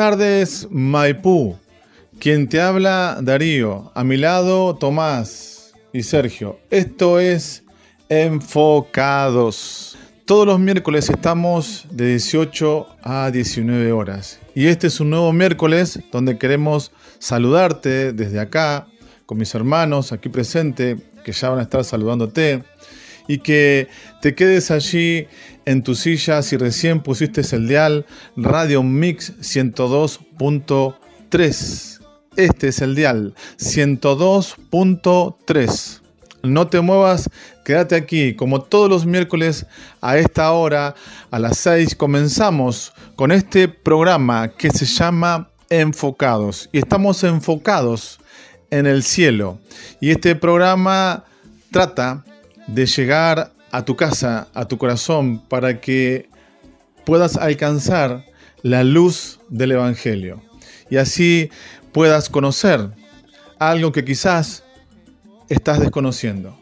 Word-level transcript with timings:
tardes, 0.00 0.66
Maipú. 0.70 1.58
Quien 2.18 2.48
te 2.48 2.58
habla, 2.58 3.18
Darío. 3.20 3.92
A 3.94 4.02
mi 4.02 4.16
lado, 4.16 4.74
Tomás 4.74 5.74
y 5.92 6.04
Sergio. 6.04 6.58
Esto 6.70 7.20
es 7.20 7.64
Enfocados. 8.08 9.98
Todos 10.24 10.46
los 10.46 10.58
miércoles 10.58 11.10
estamos 11.10 11.86
de 11.90 12.12
18 12.12 12.86
a 13.02 13.30
19 13.30 13.92
horas. 13.92 14.40
Y 14.54 14.68
este 14.68 14.86
es 14.86 15.00
un 15.00 15.10
nuevo 15.10 15.34
miércoles 15.34 16.00
donde 16.10 16.38
queremos 16.38 16.92
saludarte 17.18 18.14
desde 18.14 18.40
acá, 18.40 18.86
con 19.26 19.36
mis 19.36 19.54
hermanos 19.54 20.12
aquí 20.12 20.30
presentes, 20.30 20.98
que 21.22 21.32
ya 21.32 21.50
van 21.50 21.58
a 21.58 21.62
estar 21.64 21.84
saludándote 21.84 22.64
y 23.30 23.38
que 23.38 23.88
te 24.20 24.34
quedes 24.34 24.70
allí 24.72 25.28
en 25.64 25.84
tu 25.84 25.94
silla 25.94 26.42
si 26.42 26.56
recién 26.56 27.00
pusiste 27.00 27.42
el 27.54 27.68
dial 27.68 28.04
Radio 28.36 28.82
Mix 28.82 29.34
102.3. 29.38 32.00
Este 32.34 32.66
es 32.66 32.80
el 32.80 32.96
dial 32.96 33.36
102.3. 33.56 36.00
No 36.42 36.66
te 36.66 36.80
muevas, 36.80 37.30
quédate 37.64 37.94
aquí. 37.94 38.34
Como 38.34 38.62
todos 38.62 38.90
los 38.90 39.06
miércoles 39.06 39.64
a 40.00 40.18
esta 40.18 40.50
hora, 40.50 40.96
a 41.30 41.38
las 41.38 41.56
6, 41.58 41.94
comenzamos 41.94 42.92
con 43.14 43.30
este 43.30 43.68
programa 43.68 44.48
que 44.48 44.70
se 44.70 44.86
llama 44.86 45.50
Enfocados. 45.68 46.68
Y 46.72 46.78
estamos 46.78 47.22
enfocados 47.22 48.18
en 48.70 48.86
el 48.86 49.04
cielo. 49.04 49.60
Y 50.00 50.10
este 50.10 50.34
programa 50.34 51.26
trata 51.70 52.24
de 52.74 52.86
llegar 52.86 53.52
a 53.72 53.84
tu 53.84 53.96
casa, 53.96 54.48
a 54.54 54.66
tu 54.66 54.78
corazón, 54.78 55.40
para 55.48 55.80
que 55.80 56.28
puedas 57.04 57.36
alcanzar 57.36 58.24
la 58.62 58.84
luz 58.84 59.40
del 59.48 59.72
Evangelio. 59.72 60.42
Y 60.88 60.96
así 60.96 61.50
puedas 61.92 62.28
conocer 62.28 62.90
algo 63.58 63.92
que 63.92 64.04
quizás 64.04 64.64
estás 65.48 65.80
desconociendo 65.80 66.58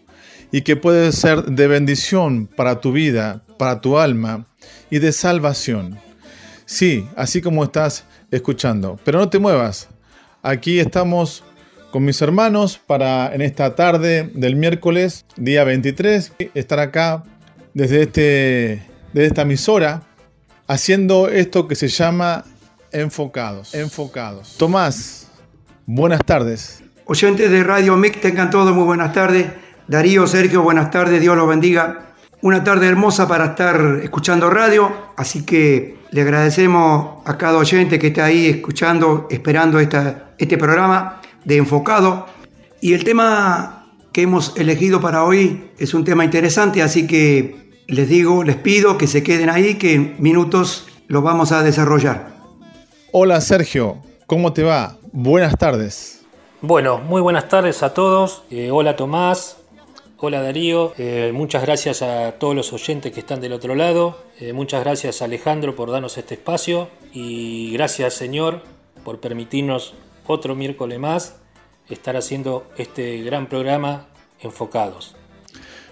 y 0.51 0.63
que 0.63 0.77
puede 0.77 1.13
ser 1.13 1.45
de 1.45 1.67
bendición 1.67 2.47
para 2.47 2.81
tu 2.81 2.93
vida, 2.93 3.43
para 3.59 3.81
tu 3.81 3.99
alma 3.99 4.47
y 4.91 4.99
de 4.99 5.13
salvación. 5.13 5.99
Sí, 6.65 7.07
así 7.17 7.41
como 7.41 7.65
estás 7.65 8.05
escuchando. 8.31 8.99
Pero 9.05 9.19
no 9.19 9.29
te 9.29 9.39
muevas. 9.39 9.89
Aquí 10.43 10.79
estamos 10.79 11.45
con 11.91 12.05
mis 12.05 12.21
hermanos 12.21 12.81
para 12.87 13.35
en 13.35 13.41
esta 13.41 13.75
tarde 13.75 14.31
del 14.35 14.57
miércoles, 14.57 15.25
día 15.37 15.65
23, 15.65 16.33
estar 16.55 16.81
acá 16.81 17.23
desde, 17.75 18.03
este, 18.03 18.83
desde 19.13 19.27
esta 19.27 19.43
emisora 19.43 20.03
haciendo 20.67 21.29
esto 21.29 21.67
que 21.67 21.75
se 21.75 21.89
llama 21.89 22.45
enfocados. 22.93 23.75
Enfocados. 23.75 24.57
Tomás, 24.59 25.29
buenas 25.87 26.21
tardes. 26.25 26.83
Oyentes 27.07 27.51
de 27.51 27.65
Radio 27.65 27.97
MIC, 27.97 28.21
tengan 28.21 28.51
todos 28.51 28.75
muy 28.75 28.85
buenas 28.85 29.15
tardes. 29.15 29.47
Darío, 29.87 30.27
Sergio, 30.27 30.63
buenas 30.63 30.91
tardes, 30.91 31.21
Dios 31.21 31.37
los 31.37 31.49
bendiga. 31.49 32.15
Una 32.43 32.63
tarde 32.63 32.87
hermosa 32.87 33.27
para 33.27 33.47
estar 33.47 34.01
escuchando 34.03 34.51
radio, 34.51 34.93
así 35.17 35.45
que 35.45 35.97
le 36.11 36.21
agradecemos 36.21 37.23
a 37.25 37.39
cada 37.39 37.59
oyente 37.59 37.99
que 37.99 38.09
está 38.09 38.27
ahí 38.27 38.47
escuchando, 38.47 39.27
esperando 39.31 39.81
esta, 39.81 40.35
este 40.39 40.59
programa 40.59 41.21
de 41.45 41.57
Enfocado. 41.57 42.27
Y 42.81 42.95
el 42.95 43.05
tema 43.05 43.87
que 44.13 44.23
hemos 44.23 44.57
elegido 44.57 45.01
para 45.01 45.25
hoy 45.25 45.71
es 45.79 45.95
un 45.95 46.05
tema 46.05 46.25
interesante, 46.25 46.83
así 46.83 47.07
que 47.07 47.69
les 47.87 48.09
digo, 48.09 48.45
les 48.45 48.57
pido 48.57 48.99
que 48.99 49.07
se 49.07 49.23
queden 49.23 49.51
ahí, 49.51 49.75
que 49.75 49.95
en 49.95 50.17
minutos 50.19 50.87
lo 51.07 51.23
vamos 51.23 51.53
a 51.53 51.63
desarrollar. 51.63 52.37
Hola 53.13 53.41
Sergio, 53.41 53.99
¿cómo 54.27 54.53
te 54.53 54.63
va? 54.63 54.99
Buenas 55.13 55.57
tardes. 55.57 56.19
Bueno, 56.61 56.99
muy 56.99 57.23
buenas 57.23 57.49
tardes 57.49 57.83
a 57.83 57.95
todos. 57.95 58.43
Eh, 58.51 58.71
hola 58.71 58.97
Tomás, 58.97 59.59
hola 60.19 60.43
Darío. 60.43 60.93
Eh, 60.99 61.31
muchas 61.33 61.63
gracias 61.63 62.03
a 62.03 62.33
todos 62.33 62.55
los 62.55 62.73
oyentes 62.73 63.13
que 63.13 63.21
están 63.21 63.41
del 63.41 63.53
otro 63.53 63.75
lado. 63.75 64.19
Eh, 64.41 64.53
muchas 64.53 64.83
gracias 64.85 65.23
Alejandro 65.23 65.75
por 65.75 65.91
darnos 65.91 66.19
este 66.19 66.35
espacio. 66.35 66.89
Y 67.13 67.73
gracias 67.73 68.15
Señor 68.15 68.63
por 69.05 69.21
permitirnos 69.21 69.95
otro 70.29 70.55
miércoles 70.55 71.01
más 71.01 71.37
estar 71.89 72.17
haciendo 72.17 72.71
este 72.77 73.23
gran 73.23 73.49
programa 73.49 74.07
enfocados. 74.41 75.17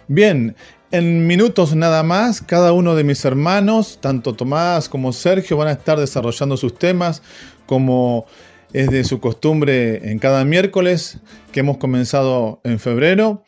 Bien, 0.06 0.54
en 0.92 1.26
minutos 1.26 1.74
nada 1.74 2.04
más, 2.04 2.40
cada 2.40 2.72
uno 2.72 2.94
de 2.94 3.02
mis 3.02 3.24
hermanos, 3.24 3.98
tanto 4.00 4.34
Tomás 4.34 4.88
como 4.88 5.12
Sergio, 5.12 5.56
van 5.56 5.68
a 5.68 5.72
estar 5.72 5.98
desarrollando 5.98 6.56
sus 6.56 6.78
temas 6.78 7.22
como 7.66 8.26
es 8.72 8.88
de 8.90 9.04
su 9.04 9.20
costumbre 9.20 10.10
en 10.10 10.18
cada 10.18 10.44
miércoles 10.44 11.18
que 11.50 11.60
hemos 11.60 11.78
comenzado 11.78 12.60
en 12.62 12.78
febrero. 12.78 13.42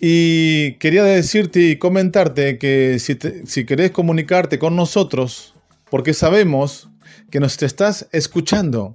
Y 0.00 0.72
quería 0.74 1.04
decirte 1.04 1.60
y 1.60 1.76
comentarte 1.76 2.58
que 2.58 2.98
si, 2.98 3.14
te, 3.14 3.46
si 3.46 3.64
querés 3.64 3.90
comunicarte 3.90 4.58
con 4.58 4.76
nosotros, 4.76 5.54
porque 5.90 6.14
sabemos 6.14 6.88
que 7.30 7.40
nos 7.40 7.62
estás 7.62 8.08
escuchando, 8.12 8.94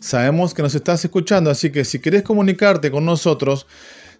sabemos 0.00 0.54
que 0.54 0.62
nos 0.62 0.74
estás 0.74 1.04
escuchando, 1.04 1.50
así 1.50 1.70
que 1.70 1.84
si 1.84 1.98
querés 1.98 2.22
comunicarte 2.22 2.90
con 2.90 3.04
nosotros, 3.04 3.66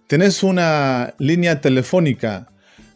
tenés 0.07 0.43
una 0.43 1.13
línea 1.17 1.61
telefónica 1.61 2.47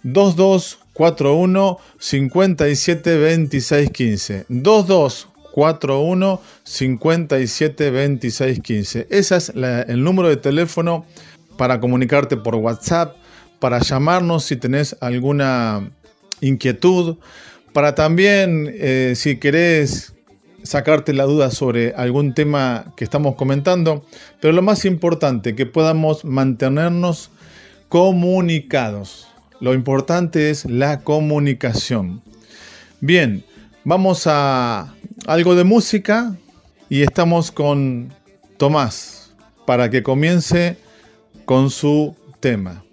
2241 0.04 1.78
57 2.00 3.18
26 3.18 3.90
15 3.92 4.46
2241 4.50 6.42
57 6.64 7.92
26 7.92 8.60
15 8.62 9.08
Ese 9.10 9.36
es 9.36 9.50
el 9.56 10.04
número 10.04 10.30
de 10.30 10.38
teléfono 10.38 11.06
para 11.58 11.80
comunicarte 11.80 12.38
por 12.38 12.56
WhatsApp, 12.56 13.16
para 13.60 13.80
llamarnos 13.80 14.46
si 14.46 14.56
tenés 14.56 14.96
alguna 15.00 15.92
inquietud, 16.40 17.18
para 17.74 17.94
también 17.94 18.74
eh, 18.74 19.14
si 19.16 19.38
querés 19.38 20.14
sacarte 20.64 21.14
la 21.14 21.26
duda 21.26 21.52
sobre 21.52 21.94
algún 21.96 22.34
tema 22.34 22.94
que 22.96 23.04
estamos 23.04 23.36
comentando, 23.36 24.06
pero 24.40 24.54
lo 24.54 24.62
más 24.62 24.86
importante, 24.86 25.56
que 25.56 25.66
podamos 25.66 26.26
mantenernos 26.26 27.30
comunicados. 27.90 29.28
Lo 29.60 29.74
importante 29.74 30.50
es 30.50 30.66
la 30.66 31.02
comunicación. 31.02 32.22
Bien, 33.00 33.44
vamos 33.84 34.24
a 34.28 34.94
algo 35.28 35.56
de 35.56 35.64
música 35.64 36.36
y 36.90 37.02
estamos 37.02 37.52
con 37.52 38.14
Tomás 38.58 39.34
para 39.66 39.90
que 39.90 40.04
comience 40.04 40.78
con 41.46 41.70
su 41.70 42.16
tema. 42.40 42.84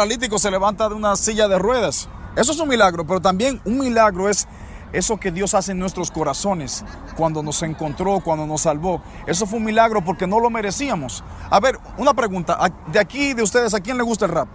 Paralítico 0.00 0.38
se 0.38 0.50
levanta 0.50 0.88
de 0.88 0.94
una 0.94 1.14
silla 1.14 1.46
de 1.46 1.58
ruedas. 1.58 2.08
Eso 2.34 2.52
es 2.52 2.58
un 2.58 2.70
milagro, 2.70 3.06
pero 3.06 3.20
también 3.20 3.60
un 3.66 3.80
milagro 3.80 4.30
es 4.30 4.48
eso 4.94 5.18
que 5.18 5.30
Dios 5.30 5.52
hace 5.52 5.72
en 5.72 5.78
nuestros 5.78 6.10
corazones 6.10 6.86
cuando 7.18 7.42
nos 7.42 7.62
encontró, 7.62 8.20
cuando 8.20 8.46
nos 8.46 8.62
salvó. 8.62 9.02
Eso 9.26 9.44
fue 9.44 9.58
un 9.58 9.66
milagro 9.66 10.02
porque 10.02 10.26
no 10.26 10.40
lo 10.40 10.48
merecíamos. 10.48 11.22
A 11.50 11.60
ver, 11.60 11.78
una 11.98 12.14
pregunta. 12.14 12.58
De 12.86 12.98
aquí, 12.98 13.34
de 13.34 13.42
ustedes, 13.42 13.74
¿a 13.74 13.80
quién 13.80 13.98
le 13.98 14.02
gusta 14.02 14.24
el 14.24 14.30
rap? 14.30 14.48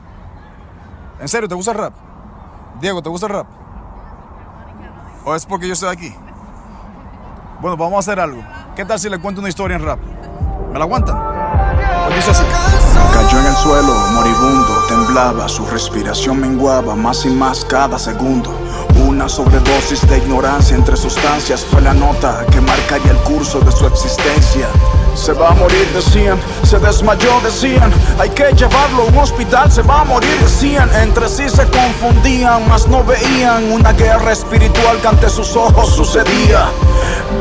¿En 1.19 1.27
serio, 1.27 1.47
te 1.47 1.53
gusta 1.53 1.73
el 1.73 1.77
rap? 1.77 1.93
Diego, 2.81 3.03
¿te 3.03 3.09
gusta 3.09 3.27
el 3.27 3.33
rap? 3.33 3.47
¿O 5.25 5.35
es 5.35 5.45
porque 5.45 5.67
yo 5.67 5.73
estoy 5.73 5.89
aquí? 5.89 6.11
Bueno, 7.61 7.77
vamos 7.77 7.97
a 7.97 7.99
hacer 7.99 8.19
algo. 8.19 8.41
¿Qué 8.75 8.83
tal 8.83 8.99
si 8.99 9.11
le 9.11 9.19
cuento 9.19 9.41
una 9.41 9.49
historia 9.49 9.77
en 9.77 9.85
rap? 9.85 9.99
¿Me 10.73 10.79
la 10.79 10.85
aguantan? 10.85 11.15
Pues 12.07 12.15
dice 12.15 12.31
así. 12.31 12.84
Cayó 13.25 13.39
en 13.39 13.47
el 13.47 13.55
suelo, 13.55 13.95
moribundo, 14.11 14.83
temblaba, 14.87 15.49
su 15.49 15.65
respiración 15.65 16.39
menguaba 16.39 16.95
más 16.95 17.25
y 17.25 17.29
más 17.29 17.65
cada 17.65 17.97
segundo. 17.97 18.53
Una 19.03 19.27
sobredosis 19.27 20.07
de 20.07 20.19
ignorancia 20.19 20.75
entre 20.75 20.95
sustancias 20.95 21.65
fue 21.65 21.81
la 21.81 21.95
nota 21.95 22.45
que 22.51 22.61
marcaría 22.61 23.11
el 23.11 23.17
curso 23.17 23.61
de 23.61 23.71
su 23.71 23.87
existencia. 23.87 24.67
Se 25.15 25.33
va 25.33 25.49
a 25.49 25.53
morir, 25.53 25.87
decían, 25.95 26.37
se 26.63 26.77
desmayó, 26.77 27.39
decían, 27.41 27.91
hay 28.19 28.29
que 28.29 28.51
llevarlo 28.53 29.03
a 29.03 29.05
un 29.05 29.17
hospital, 29.17 29.71
se 29.71 29.81
va 29.81 30.01
a 30.01 30.03
morir, 30.03 30.29
decían. 30.41 30.89
Entre 31.01 31.27
sí 31.27 31.49
se 31.49 31.65
confundían, 31.69 32.67
mas 32.67 32.87
no 32.87 33.03
veían 33.03 33.71
una 33.71 33.91
guerra 33.93 34.33
espiritual 34.33 34.97
que 35.01 35.07
ante 35.07 35.29
sus 35.29 35.55
ojos 35.55 35.95
sucedía. 35.95 36.69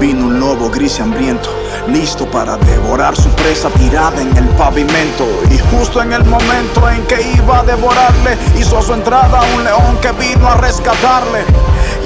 Vino 0.01 0.27
un 0.27 0.41
lobo 0.41 0.71
gris 0.71 0.99
y 0.99 1.03
hambriento, 1.03 1.51
listo 1.89 2.27
para 2.27 2.57
devorar 2.57 3.17
su 3.17 3.29
presa 3.31 3.69
tirada 3.71 4.21
en 4.21 4.37
el 4.37 4.49
pavimento. 4.51 5.27
Y 5.51 5.59
justo 5.75 6.03
en 6.03 6.13
el 6.13 6.25
momento 6.25 6.89
en 6.91 7.03
que 7.07 7.21
iba 7.37 7.61
a 7.61 7.65
devorarle, 7.65 8.37
hizo 8.59 8.81
su 8.83 8.95
entrada 8.95 9.41
un 9.57 9.65
león 9.65 9.99
que 10.01 10.13
vino 10.13 10.49
a 10.49 10.57
rescatarle. 10.57 11.45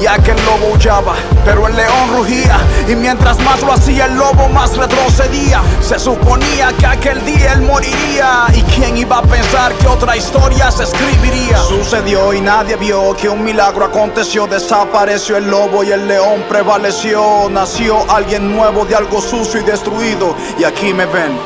Y 0.01 0.07
aquel 0.07 0.37
lobo 0.45 0.75
huyaba, 0.75 1.15
pero 1.45 1.67
el 1.67 1.75
león 1.75 2.11
rugía. 2.17 2.59
Y 2.87 2.95
mientras 2.95 3.39
más 3.41 3.61
lo 3.63 3.73
hacía, 3.73 4.07
el 4.07 4.15
lobo 4.15 4.49
más 4.49 4.77
retrocedía. 4.77 5.61
Se 5.81 5.99
suponía 5.99 6.73
que 6.79 6.87
aquel 6.87 7.25
día 7.27 7.55
él 7.55 7.63
moriría. 7.63 8.47
¿Y 8.55 8.63
quién 8.75 8.97
iba 8.97 9.19
a 9.19 9.23
pensar 9.23 9.73
que 9.75 9.89
otra 9.89 10.17
historia 10.17 10.71
se 10.71 10.85
escribiría? 10.85 11.59
Sucedió 11.59 12.33
y 12.33 12.41
nadie 12.41 12.77
vio 12.77 13.17
que 13.17 13.29
un 13.29 13.43
milagro 13.43 13.87
aconteció. 13.87 14.47
Desapareció 14.47 15.37
el 15.37 15.51
lobo 15.51 15.83
y 15.83 15.91
el 15.91 16.07
león 16.07 16.45
prevaleció. 16.49 17.49
Nació 17.51 18.09
alguien 18.09 18.55
nuevo 18.55 18.85
de 18.85 18.95
algo 18.95 19.21
sucio 19.21 19.61
y 19.61 19.65
destruido. 19.65 20.37
Y 20.59 20.65
aquí 20.65 20.95
me 20.95 21.07
ven, 21.07 21.37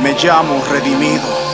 me 0.00 0.12
llamo 0.12 0.62
redimido. 0.70 1.49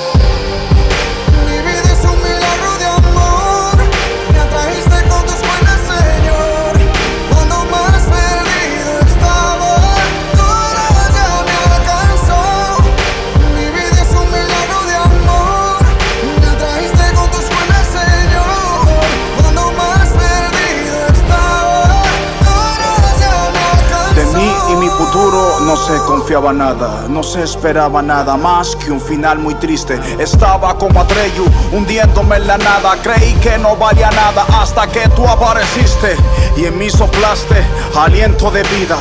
No 25.16 25.76
se 25.76 25.96
confiaba 26.06 26.52
nada, 26.52 27.06
no 27.08 27.22
se 27.22 27.42
esperaba 27.42 28.02
nada 28.02 28.36
más 28.36 28.76
que 28.76 28.90
un 28.90 29.00
final 29.00 29.38
muy 29.38 29.54
triste. 29.54 29.98
Estaba 30.18 30.76
como 30.76 31.00
Atreyu, 31.00 31.46
hundiéndome 31.72 32.36
en 32.36 32.46
la 32.46 32.58
nada. 32.58 32.96
Creí 33.02 33.32
que 33.34 33.56
no 33.58 33.76
valía 33.76 34.10
nada 34.10 34.44
hasta 34.60 34.86
que 34.86 35.08
tú 35.10 35.26
apareciste 35.26 36.16
y 36.56 36.66
en 36.66 36.78
mí 36.78 36.90
soplaste 36.90 37.64
aliento 37.94 38.50
de 38.50 38.62
vida. 38.64 38.98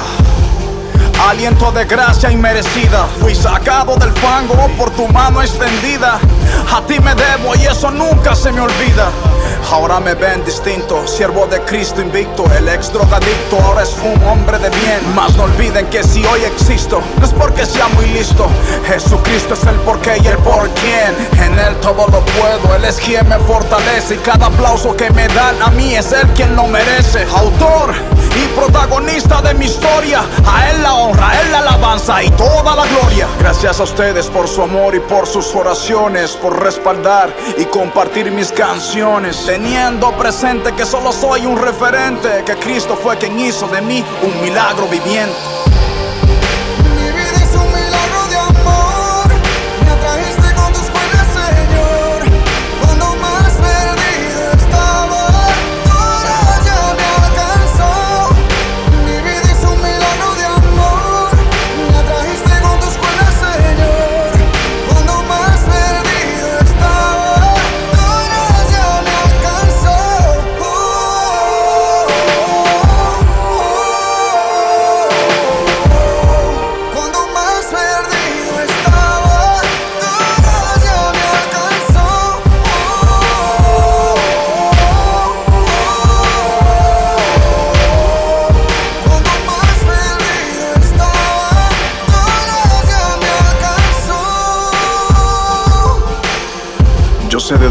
Aliento 1.19 1.71
de 1.71 1.85
gracia 1.85 2.29
inmerecida. 2.29 3.07
Fui 3.19 3.33
sacado 3.33 3.95
del 3.95 4.11
fango 4.13 4.67
por 4.77 4.91
tu 4.91 5.07
mano 5.07 5.41
extendida. 5.41 6.19
A 6.71 6.81
ti 6.85 6.99
me 6.99 7.15
debo 7.15 7.55
y 7.55 7.65
eso 7.65 7.89
nunca 7.89 8.35
se 8.35 8.51
me 8.51 8.61
olvida. 8.61 9.09
Ahora 9.71 9.99
me 9.99 10.13
ven 10.13 10.43
distinto, 10.45 11.07
siervo 11.07 11.47
de 11.47 11.59
Cristo 11.61 12.01
invicto. 12.01 12.45
El 12.55 12.67
ex 12.67 12.91
drogadicto 12.93 13.57
ahora 13.63 13.83
es 13.83 13.95
un 14.03 14.21
hombre 14.27 14.59
de 14.59 14.69
bien. 14.69 14.99
Mas 15.15 15.35
no 15.35 15.43
olviden 15.43 15.87
que 15.87 16.03
si 16.03 16.23
hoy 16.25 16.41
existo, 16.43 17.01
no 17.19 17.25
es 17.25 17.33
porque 17.33 17.65
sea 17.65 17.87
muy 17.89 18.05
listo. 18.07 18.47
Jesucristo 18.85 19.55
es 19.55 19.63
el 19.65 19.75
porqué 19.77 20.17
y 20.23 20.27
el 20.27 20.37
por 20.39 20.69
quién. 20.71 21.15
En 21.41 21.57
él 21.57 21.75
todo 21.81 22.07
lo 22.07 22.23
puedo, 22.25 22.75
él 22.75 22.85
es 22.85 22.97
quien 22.97 23.27
me 23.27 23.39
fortalece. 23.39 24.15
Y 24.15 24.17
cada 24.17 24.47
aplauso 24.47 24.95
que 24.95 25.09
me 25.11 25.27
dan 25.29 25.61
a 25.61 25.69
mí 25.71 25.95
es 25.95 26.11
él 26.11 26.27
quien 26.35 26.55
lo 26.55 26.67
merece. 26.67 27.25
Autor 27.35 27.95
y 28.35 28.47
protagonista 28.59 29.41
de 29.41 29.53
mi 29.53 29.65
historia. 29.65 30.23
A 30.45 30.69
él 30.69 30.81
la 30.81 30.93
honra, 30.93 31.29
a 31.29 31.41
él 31.41 31.51
la 31.51 31.59
alabanza 31.59 32.23
y 32.23 32.29
toda 32.31 32.75
la 32.75 32.85
gloria. 32.85 33.27
Gracias 33.39 33.79
a 33.79 33.83
ustedes 33.83 34.27
por 34.27 34.47
su 34.47 34.61
amor 34.61 34.95
y 34.95 34.99
por 34.99 35.27
sus 35.27 35.55
oraciones, 35.55 36.31
por 36.31 36.61
respaldar 36.61 37.33
y 37.57 37.65
compartir 37.65 38.31
mis 38.31 38.51
canciones. 38.51 39.45
Teniendo 39.45 40.11
presente 40.13 40.73
que 40.73 40.85
solo 40.85 41.11
soy 41.11 41.45
un 41.45 41.57
referente, 41.57 42.43
que 42.45 42.55
Cristo 42.55 42.97
fue 43.01 43.17
quien 43.17 43.39
hizo 43.39 43.67
de 43.67 43.81
mí 43.81 44.03
un 44.23 44.41
milagro 44.41 44.87
viviente. 44.87 45.35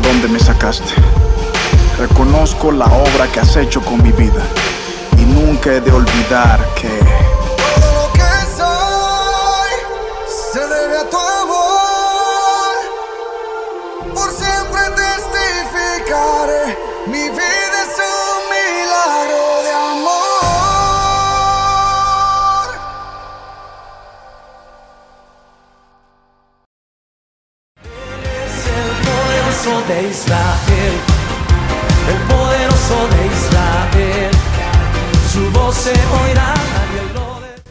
Dónde 0.05 0.29
me 0.29 0.39
sacaste. 0.39 0.95
Reconozco 1.99 2.71
la 2.71 2.87
obra 2.87 3.27
que 3.33 3.41
has 3.41 3.57
hecho 3.57 3.81
con 3.83 4.03
mi 4.03 4.13
vida. 4.13 4.43
Y 5.19 5.23
nunca 5.25 5.73
he 5.73 5.81
de 5.81 5.91
olvidar 5.91 6.61
que... 6.75 6.89
Todo 6.89 8.09
lo 8.09 8.13
que 8.13 8.33
soy 8.59 9.73
se 10.53 10.61
debe 10.61 10.99
a 10.99 11.11
tu 11.11 11.17
amor. 11.17 12.75
Por 14.15 14.31
siempre 14.31 14.81
testificaré 15.03 16.77
mi 17.07 17.29
vida 17.31 17.74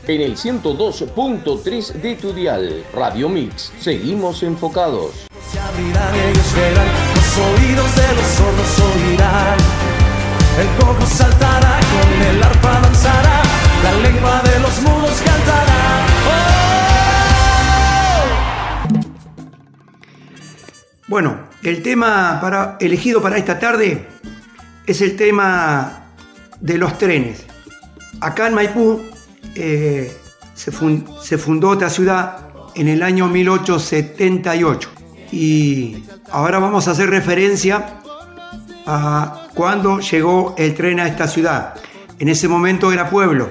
En 0.06 0.20
el 0.20 0.36
102.3 0.36 1.94
de 1.94 2.16
tu 2.16 2.34
dial, 2.34 2.84
Radio 2.94 3.30
Mix, 3.30 3.72
seguimos 3.80 4.44
enfocados. 4.44 5.28
se 5.50 5.58
abrirán, 5.58 6.14
ellos 6.14 6.56
verán, 6.56 6.88
los 7.16 7.38
oídos 7.38 7.96
de 7.96 8.16
los 8.16 8.26
sordos 8.26 8.80
oirán. 8.82 9.58
El 10.60 10.68
cojo 10.78 11.06
saltará, 11.06 11.80
con 11.80 12.22
el 12.22 12.44
arpa 12.44 12.82
danzará, 12.82 13.44
la 13.82 13.94
lengua 14.02 14.42
de 14.44 14.60
los 14.60 14.82
mudos 14.82 15.22
cantará. 15.24 16.06
Bueno, 21.08 21.48
el 21.64 21.82
tema 21.82 22.40
para, 22.42 22.76
elegido 22.82 23.22
para 23.22 23.38
esta 23.38 23.58
tarde 23.58 24.06
es 24.86 25.00
el 25.00 25.16
tema 25.16 26.08
de 26.60 26.78
los 26.78 26.98
trenes. 26.98 27.46
Acá 28.20 28.48
en 28.48 28.54
Maipú 28.54 29.13
eh, 29.56 30.16
se, 30.54 30.72
fun- 30.72 31.06
se 31.22 31.38
fundó 31.38 31.74
esta 31.74 31.90
ciudad 31.90 32.48
en 32.76 32.88
el 32.88 33.04
año 33.04 33.28
1878. 33.28 34.90
Y 35.32 36.04
ahora 36.32 36.60
vamos 36.60 36.88
a 36.88 36.92
hacer 36.92 37.10
referencia 37.10 38.00
a 38.86 39.48
cuando 39.56 40.00
llegó 40.00 40.56
el 40.58 40.74
tren 40.76 41.00
a 41.00 41.08
esta 41.08 41.28
ciudad. 41.28 41.76
En 42.20 42.30
ese 42.30 42.48
momento 42.48 42.92
era 42.92 43.10
pueblo, 43.10 43.50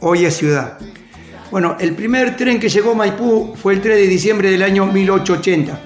hoy 0.00 0.24
es 0.24 0.36
ciudad. 0.36 0.78
Bueno, 1.50 1.76
el 1.78 1.94
primer 1.94 2.36
tren 2.36 2.58
que 2.58 2.68
llegó 2.70 2.92
a 2.92 2.94
Maipú 2.94 3.54
fue 3.60 3.74
el 3.74 3.82
3 3.82 3.96
de 3.96 4.06
diciembre 4.06 4.50
del 4.50 4.62
año 4.62 4.86
1880. 4.86 5.78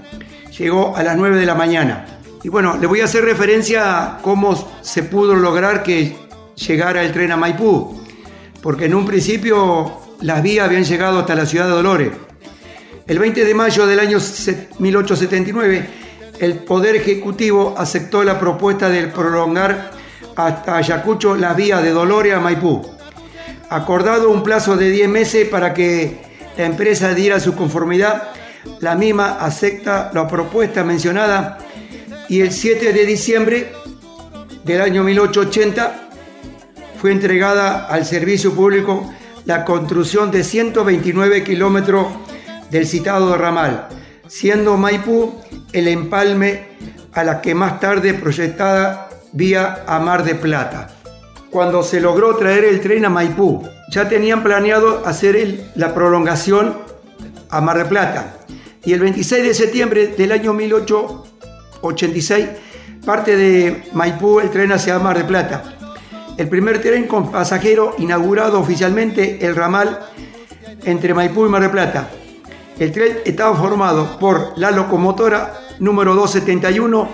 Llegó 0.56 0.96
a 0.96 1.02
las 1.02 1.16
9 1.16 1.36
de 1.38 1.46
la 1.46 1.54
mañana. 1.56 2.06
Y 2.44 2.48
bueno, 2.48 2.76
le 2.80 2.86
voy 2.86 3.00
a 3.00 3.04
hacer 3.06 3.24
referencia 3.24 4.04
a 4.04 4.18
cómo 4.22 4.56
se 4.80 5.02
pudo 5.02 5.34
lograr 5.34 5.82
que 5.82 6.16
llegara 6.54 7.02
el 7.02 7.12
tren 7.12 7.32
a 7.32 7.36
Maipú. 7.36 8.00
Porque 8.66 8.86
en 8.86 8.96
un 8.96 9.06
principio 9.06 10.00
las 10.22 10.42
vías 10.42 10.66
habían 10.66 10.82
llegado 10.82 11.20
hasta 11.20 11.36
la 11.36 11.46
ciudad 11.46 11.66
de 11.66 11.70
Dolores. 11.70 12.10
El 13.06 13.20
20 13.20 13.44
de 13.44 13.54
mayo 13.54 13.86
del 13.86 14.00
año 14.00 14.18
1879, 14.80 15.88
el 16.40 16.54
Poder 16.64 16.96
Ejecutivo 16.96 17.76
aceptó 17.78 18.24
la 18.24 18.40
propuesta 18.40 18.88
de 18.88 19.06
prolongar 19.06 19.92
hasta 20.34 20.78
Ayacucho 20.78 21.36
la 21.36 21.54
vía 21.54 21.80
de 21.80 21.92
Dolores 21.92 22.34
a 22.34 22.40
Maipú 22.40 22.84
acordado 23.70 24.30
un 24.30 24.42
plazo 24.42 24.76
de 24.76 24.90
10 24.90 25.10
meses 25.10 25.48
para 25.48 25.72
que 25.72 26.18
la 26.58 26.64
empresa 26.64 27.14
diera 27.14 27.38
su 27.38 27.54
conformidad. 27.54 28.30
La 28.80 28.96
misma 28.96 29.38
acepta 29.38 30.10
la 30.12 30.26
propuesta 30.26 30.82
mencionada 30.82 31.58
y 32.28 32.40
el 32.40 32.50
7 32.50 32.92
de 32.92 33.06
diciembre 33.06 33.70
del 34.64 34.80
año 34.80 35.04
1880 35.04 36.05
fue 36.98 37.12
entregada 37.12 37.86
al 37.86 38.04
servicio 38.04 38.54
público 38.54 39.12
la 39.44 39.64
construcción 39.64 40.30
de 40.30 40.44
129 40.44 41.44
kilómetros 41.44 42.06
del 42.70 42.86
citado 42.86 43.36
ramal, 43.36 43.88
siendo 44.26 44.76
Maipú 44.76 45.40
el 45.72 45.88
empalme 45.88 46.68
a 47.12 47.24
la 47.24 47.40
que 47.40 47.54
más 47.54 47.80
tarde 47.80 48.14
proyectada 48.14 49.08
vía 49.32 49.84
a 49.86 49.98
Mar 50.00 50.24
de 50.24 50.34
Plata 50.34 50.96
cuando 51.56 51.82
se 51.82 52.00
logró 52.02 52.36
traer 52.36 52.64
el 52.64 52.80
tren 52.82 53.06
a 53.06 53.08
Maipú. 53.08 53.66
Ya 53.90 54.08
tenían 54.10 54.42
planeado 54.42 55.06
hacer 55.06 55.70
la 55.74 55.94
prolongación 55.94 56.76
a 57.48 57.62
Mar 57.62 57.78
del 57.78 57.86
Plata. 57.86 58.34
Y 58.84 58.92
el 58.92 59.00
26 59.00 59.42
de 59.42 59.54
septiembre 59.54 60.08
del 60.08 60.32
año 60.32 60.52
1886 60.52 62.46
parte 63.06 63.36
de 63.36 63.84
Maipú 63.94 64.40
el 64.40 64.50
tren 64.50 64.70
hacia 64.72 64.98
Mar 64.98 65.16
del 65.16 65.26
Plata. 65.26 65.75
El 66.36 66.48
primer 66.48 66.82
tren 66.82 67.06
con 67.06 67.32
pasajero 67.32 67.94
inaugurado 67.98 68.60
oficialmente 68.60 69.44
el 69.46 69.56
ramal 69.56 70.00
entre 70.84 71.14
Maipú 71.14 71.46
y 71.46 71.48
Mar 71.48 71.62
del 71.62 71.70
Plata. 71.70 72.10
El 72.78 72.92
tren 72.92 73.18
estaba 73.24 73.56
formado 73.56 74.18
por 74.18 74.52
la 74.56 74.70
locomotora 74.70 75.54
número 75.78 76.14
271, 76.14 77.08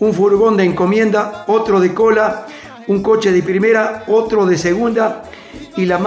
un 0.00 0.12
furgón 0.12 0.58
de 0.58 0.64
encomienda, 0.64 1.44
otro 1.46 1.80
de 1.80 1.94
cola, 1.94 2.46
un 2.86 3.02
coche 3.02 3.32
de 3.32 3.42
primera, 3.42 4.04
otro 4.08 4.44
de 4.44 4.58
segunda 4.58 5.22
y 5.76 5.86
la, 5.86 5.98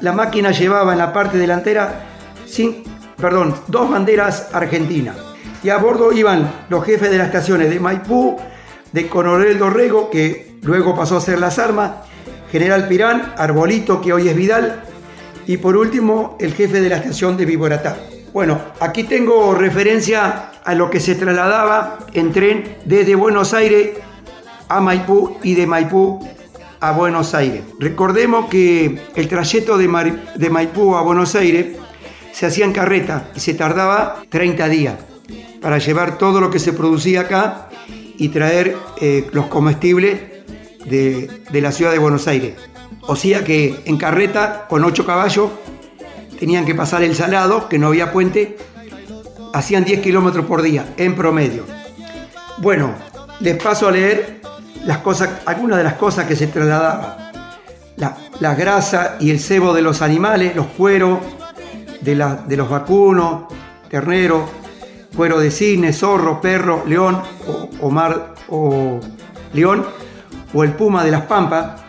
la 0.00 0.12
máquina 0.12 0.50
llevaba 0.50 0.92
en 0.92 0.98
la 0.98 1.12
parte 1.12 1.38
delantera 1.38 2.04
sin, 2.46 2.82
perdón, 3.16 3.54
dos 3.68 3.90
banderas 3.90 4.48
argentinas. 4.52 5.16
Y 5.62 5.70
a 5.70 5.78
bordo 5.78 6.12
iban 6.12 6.66
los 6.68 6.84
jefes 6.84 7.10
de 7.10 7.18
las 7.18 7.28
estaciones 7.28 7.70
de 7.70 7.80
Maipú, 7.80 8.36
de 8.92 9.08
Coronel 9.08 9.58
Dorrego, 9.58 10.10
que 10.10 10.52
luego 10.62 10.96
pasó 10.96 11.16
a 11.16 11.20
ser 11.20 11.38
Las 11.38 11.58
Armas, 11.58 11.92
General 12.50 12.88
Pirán, 12.88 13.34
Arbolito, 13.36 14.00
que 14.00 14.12
hoy 14.12 14.28
es 14.28 14.36
Vidal, 14.36 14.82
y 15.46 15.56
por 15.56 15.76
último 15.76 16.36
el 16.40 16.54
jefe 16.54 16.80
de 16.80 16.88
la 16.88 16.96
estación 16.96 17.36
de 17.36 17.44
Viboratá. 17.44 17.96
Bueno, 18.32 18.60
aquí 18.80 19.04
tengo 19.04 19.54
referencia 19.54 20.50
a 20.64 20.74
lo 20.74 20.90
que 20.90 21.00
se 21.00 21.14
trasladaba 21.14 21.98
en 22.12 22.32
tren 22.32 22.76
desde 22.84 23.14
Buenos 23.14 23.54
Aires 23.54 23.96
a 24.68 24.80
Maipú 24.80 25.38
y 25.42 25.54
de 25.54 25.66
Maipú 25.66 26.20
a 26.80 26.92
Buenos 26.92 27.34
Aires. 27.34 27.62
Recordemos 27.80 28.46
que 28.46 29.00
el 29.14 29.28
trayecto 29.28 29.78
de, 29.78 29.88
Maipú 30.50 30.94
a 30.94 31.02
Buenos 31.02 31.34
Aires 31.34 31.76
se 32.32 32.46
hacía 32.46 32.64
en 32.64 32.72
carreta 32.72 33.30
y 33.34 33.40
se 33.40 33.54
tardaba 33.54 34.22
30 34.28 34.68
días 34.68 34.94
para 35.60 35.78
llevar 35.78 36.18
todo 36.18 36.40
lo 36.40 36.50
que 36.50 36.58
se 36.58 36.72
producía 36.72 37.22
acá 37.22 37.68
y 38.18 38.28
traer 38.28 38.76
eh, 39.00 39.26
los 39.32 39.46
comestibles 39.46 40.20
de, 40.84 41.30
de, 41.50 41.60
la 41.60 41.72
ciudad 41.72 41.92
de 41.92 41.98
Buenos 41.98 42.26
Aires. 42.26 42.56
O 43.02 43.16
sea 43.16 43.44
que 43.44 43.80
en 43.84 43.96
carreta, 43.96 44.66
con 44.68 44.84
8 44.84 45.06
caballos, 45.06 45.50
tenían 46.38 46.66
que 46.66 46.74
pasar 46.74 47.02
el 47.02 47.14
salado, 47.14 47.68
que 47.68 47.78
no 47.78 47.86
había 47.86 48.12
puente, 48.12 48.58
hacían 49.54 49.84
10 49.84 50.00
kilómetros 50.00 50.44
por 50.46 50.62
día, 50.62 50.94
en 50.96 51.14
promedio. 51.14 51.64
Bueno, 52.58 52.92
les 53.40 53.62
paso 53.62 53.88
a 53.88 53.92
leer 53.92 54.40
las 54.84 54.98
cosas, 54.98 55.30
algunas 55.46 55.78
de 55.78 55.84
las 55.84 55.94
cosas 55.94 56.26
que 56.26 56.36
se 56.36 56.48
trasladaban. 56.48 57.28
La, 58.40 58.54
grasa 58.54 59.16
y 59.18 59.30
el 59.30 59.40
cebo 59.40 59.74
de 59.74 59.82
los 59.82 60.02
animales, 60.02 60.54
los 60.54 60.66
cueros 60.66 61.18
de, 62.00 62.14
de 62.46 62.56
los 62.56 62.68
vacunos, 62.68 63.52
terneros, 63.88 64.42
cuero 65.16 65.38
de 65.40 65.50
cisne, 65.50 65.92
zorro, 65.92 66.40
perro, 66.40 66.84
león 66.86 67.20
o, 67.80 67.90
o 68.48 69.00
león, 69.52 69.86
o 70.54 70.64
el 70.64 70.72
puma 70.72 71.04
de 71.04 71.10
las 71.10 71.22
pampas, 71.26 71.82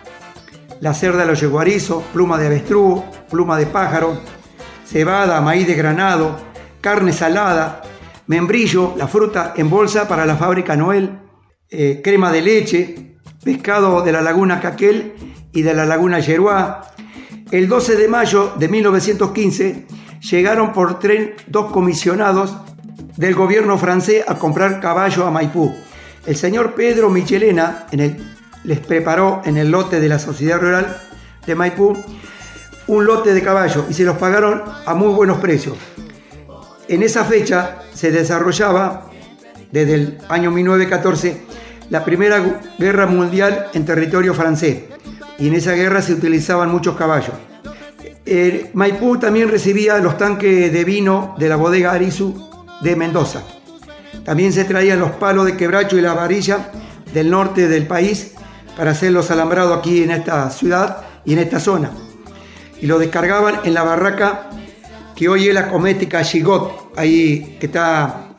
la 0.82 0.94
cerda 0.94 1.20
de 1.20 1.26
los 1.26 1.40
yeguarizos, 1.40 2.04
pluma 2.14 2.38
de 2.38 2.48
avestruz, 2.48 3.02
pluma 3.30 3.58
de 3.58 3.66
pájaro, 3.66 4.18
cebada, 4.86 5.42
maíz 5.42 5.68
de 5.68 5.76
granado, 5.76 6.38
carne 6.82 7.14
salada, 7.14 7.82
membrillo, 8.28 8.94
la 8.98 9.08
fruta 9.08 9.54
en 9.58 9.70
bolsa 9.70 10.08
para 10.08 10.26
la 10.26 10.36
fábrica 10.36 10.76
Noel, 10.76 11.20
eh, 11.70 12.02
crema 12.04 12.32
de 12.32 12.42
leche, 12.42 13.18
pescado 13.44 14.02
de 14.02 14.12
la 14.12 14.22
laguna 14.22 14.60
Caquel 14.60 15.14
y 15.52 15.62
de 15.62 15.74
la 15.74 15.86
laguna 15.86 16.20
Yeruá. 16.20 16.82
El 17.52 17.68
12 17.68 17.96
de 17.96 18.08
mayo 18.08 18.54
de 18.58 18.68
1915 18.68 19.88
llegaron 20.22 20.74
por 20.74 21.00
tren 21.00 21.34
dos 21.48 21.72
comisionados 21.72 22.56
del 23.20 23.36
gobierno 23.36 23.78
francés 23.78 24.24
a 24.26 24.36
comprar 24.36 24.80
caballo 24.80 25.28
a 25.28 25.30
Maipú. 25.30 25.76
El 26.26 26.38
señor 26.38 26.74
Pedro 26.74 27.10
Michelena 27.10 27.86
les 28.64 28.80
preparó 28.80 29.42
en 29.44 29.58
el 29.58 29.70
lote 29.70 30.00
de 30.00 30.08
la 30.08 30.20
Sociedad 30.20 30.58
Rural 30.58 30.96
de 31.46 31.54
Maipú 31.54 31.98
un 32.88 33.06
lote 33.06 33.34
de 33.34 33.42
caballo 33.42 33.86
y 33.90 33.94
se 33.94 34.06
los 34.06 34.16
pagaron 34.16 34.64
a 34.86 34.94
muy 34.94 35.14
buenos 35.14 35.40
precios. 35.40 35.76
En 36.88 37.04
esa 37.04 37.26
fecha 37.26 37.80
se 37.94 38.10
desarrollaba, 38.10 39.10
desde 39.70 39.96
el 39.96 40.18
año 40.30 40.50
1914, 40.50 41.42
la 41.90 42.06
Primera 42.06 42.62
Guerra 42.78 43.06
Mundial 43.06 43.68
en 43.74 43.86
territorio 43.86 44.34
francés 44.34 44.84
y 45.38 45.50
en 45.50 45.56
esa 45.56 45.74
guerra 45.74 46.02
se 46.02 46.14
utilizaban 46.14 46.72
muchos 46.72 46.96
caballos. 46.96 47.36
Maipú 48.72 49.20
también 49.20 49.50
recibía 49.50 49.98
los 49.98 50.18
tanques 50.18 50.72
de 50.72 50.84
vino 50.86 51.36
de 51.38 51.50
la 51.50 51.58
bodega 51.58 51.92
Arizu 51.92 52.49
de 52.81 52.95
Mendoza. 52.95 53.43
También 54.24 54.53
se 54.53 54.63
traían 54.65 55.00
los 55.00 55.12
palos 55.12 55.45
de 55.45 55.57
quebracho 55.57 55.98
y 55.98 56.01
la 56.01 56.13
varilla 56.13 56.71
del 57.13 57.29
norte 57.29 57.67
del 57.67 57.88
país 57.88 58.33
para 58.77 58.91
hacerlos 58.91 59.31
alambrados 59.31 59.77
aquí 59.77 60.03
en 60.03 60.12
esta 60.12 60.50
ciudad 60.50 61.03
y 61.25 61.33
en 61.33 61.39
esta 61.39 61.59
zona. 61.59 61.91
Y 62.81 62.88
lo 62.88 63.00
descargaban 63.00 63.62
en 63.63 63.74
la 63.74 63.83
barraca 63.83 64.50
que 65.15 65.27
hoy 65.27 65.50
es 65.50 65.53
la 65.53 65.67
comética 65.67 66.24
Gigot, 66.24 66.93
ahí 66.95 67.57
que 67.59 67.65
está 67.65 68.29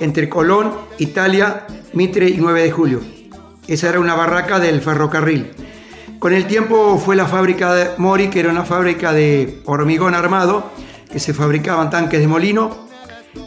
entre 0.00 0.28
Colón, 0.28 0.72
Italia 0.98 1.66
Mitre 1.94 2.28
y 2.28 2.36
9 2.36 2.62
de 2.62 2.70
julio. 2.70 3.00
Esa 3.66 3.88
era 3.88 4.00
una 4.00 4.14
barraca 4.14 4.58
del 4.58 4.80
ferrocarril. 4.80 5.50
Con 6.18 6.34
el 6.34 6.46
tiempo 6.46 6.98
fue 6.98 7.16
la 7.16 7.26
fábrica 7.26 7.74
de 7.74 7.90
Mori, 7.98 8.28
que 8.28 8.40
era 8.40 8.50
una 8.50 8.64
fábrica 8.64 9.12
de 9.12 9.62
hormigón 9.64 10.14
armado, 10.14 10.72
que 11.10 11.20
se 11.20 11.32
fabricaban 11.32 11.90
tanques 11.90 12.20
de 12.20 12.26
molino, 12.26 12.87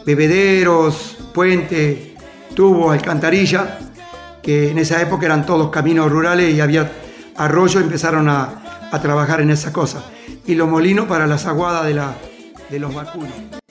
bebederos, 0.04 1.16
puentes, 1.34 1.98
tubos, 2.54 2.92
alcantarilla, 2.92 3.78
que 4.42 4.70
en 4.70 4.78
esa 4.78 5.00
época 5.00 5.26
eran 5.26 5.46
todos 5.46 5.70
caminos 5.70 6.10
rurales 6.10 6.54
y 6.54 6.60
había 6.60 6.90
arroyo, 7.36 7.80
empezaron 7.80 8.28
a, 8.28 8.88
a 8.90 9.00
trabajar 9.00 9.40
en 9.40 9.50
esa 9.50 9.72
cosa. 9.72 10.04
Y 10.46 10.54
los 10.54 10.68
molinos 10.68 11.06
para 11.06 11.26
las 11.26 11.46
aguadas 11.46 11.86
de, 11.86 11.94
la, 11.94 12.14
de 12.70 12.78
los 12.78 12.94
vacunos. 12.94 13.61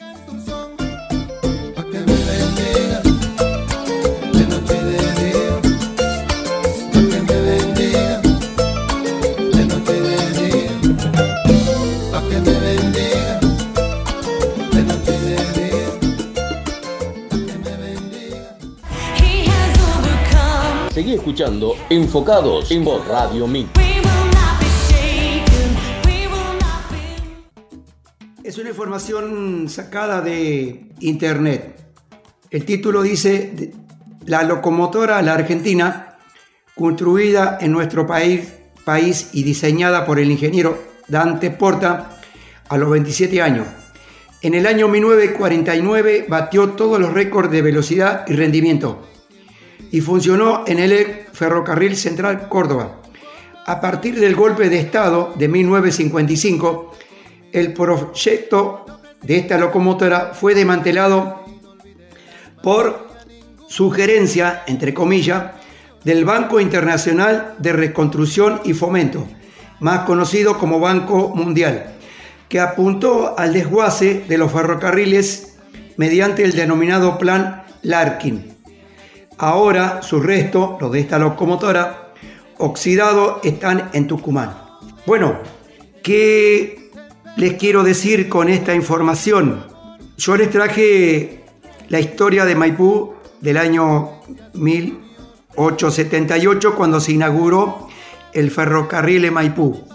Seguí 21.02 21.16
escuchando 21.16 21.76
Enfocados 21.90 22.70
en 22.70 22.86
Voz 22.86 23.08
Radio 23.08 23.48
Mix. 23.48 23.72
Es 28.44 28.58
una 28.60 28.70
información 28.70 29.68
sacada 29.68 30.22
de 30.22 30.92
internet. 31.00 31.96
El 32.52 32.66
título 32.66 33.02
dice 33.02 33.72
La 34.28 34.44
locomotora 34.44 35.20
La 35.24 35.34
Argentina, 35.34 36.20
construida 36.76 37.58
en 37.60 37.72
nuestro 37.72 38.06
país, 38.06 38.54
país 38.86 39.32
y 39.34 39.42
diseñada 39.42 40.06
por 40.06 40.20
el 40.20 40.30
ingeniero 40.30 40.78
Dante 41.08 41.50
Porta 41.50 42.22
a 42.70 42.78
los 42.78 42.92
27 42.92 43.42
años. 43.42 43.66
En 44.44 44.54
el 44.54 44.68
año 44.68 44.88
1949 44.88 46.28
batió 46.30 46.70
todos 46.74 47.00
los 47.00 47.12
récords 47.12 47.50
de 47.50 47.64
velocidad 47.64 48.24
y 48.28 48.34
rendimiento 48.34 49.11
y 49.92 50.02
funcionó 50.02 50.64
en 50.66 50.80
el 50.80 51.26
Ferrocarril 51.34 51.96
Central 51.96 52.48
Córdoba. 52.48 53.02
A 53.66 53.80
partir 53.80 54.20
del 54.20 54.36
golpe 54.36 54.70
de 54.70 54.80
Estado 54.80 55.34
de 55.36 55.48
1955, 55.48 56.96
el 57.52 57.74
proyecto 57.74 58.86
de 59.22 59.38
esta 59.38 59.58
locomotora 59.58 60.32
fue 60.34 60.56
desmantelado 60.56 61.46
por 62.64 63.08
sugerencia, 63.68 64.64
entre 64.66 64.94
comillas, 64.94 65.52
del 66.04 66.26
Banco 66.26 66.60
Internacional 66.60 67.56
de 67.60 67.74
Reconstrucción 67.74 68.62
y 68.64 68.74
Fomento, 68.74 69.28
más 69.80 70.00
conocido 70.06 70.58
como 70.58 70.80
Banco 70.80 71.30
Mundial, 71.36 71.94
que 72.50 72.60
apuntó 72.60 73.38
al 73.38 73.54
desguace 73.54 74.26
de 74.28 74.38
los 74.38 74.52
ferrocarriles 74.52 75.58
mediante 75.98 76.44
el 76.44 76.54
denominado 76.54 77.18
Plan 77.18 77.64
Larkin. 77.84 78.51
Ahora 79.42 80.02
sus 80.04 80.24
restos, 80.24 80.80
los 80.80 80.92
de 80.92 81.00
esta 81.00 81.18
locomotora, 81.18 82.14
oxidados, 82.60 83.40
están 83.44 83.90
en 83.92 84.06
Tucumán. 84.06 84.56
Bueno, 85.08 85.40
¿qué 86.04 86.92
les 87.38 87.56
quiero 87.56 87.82
decir 87.82 88.30
con 88.30 88.50
esta 88.50 88.76
información? 88.76 89.66
Yo 90.16 90.38
les 90.38 90.52
traje 90.52 91.44
la 91.90 92.00
historia 92.00 92.46
de 92.46 92.54
Maipú 92.54 93.16
del 93.40 93.58
año 93.58 94.22
1878 94.54 96.76
cuando 96.76 97.00
se 97.00 97.14
inauguró 97.14 97.88
el 98.34 98.52
ferrocarril 98.52 99.24
de 99.24 99.32
Maipú. 99.32 99.88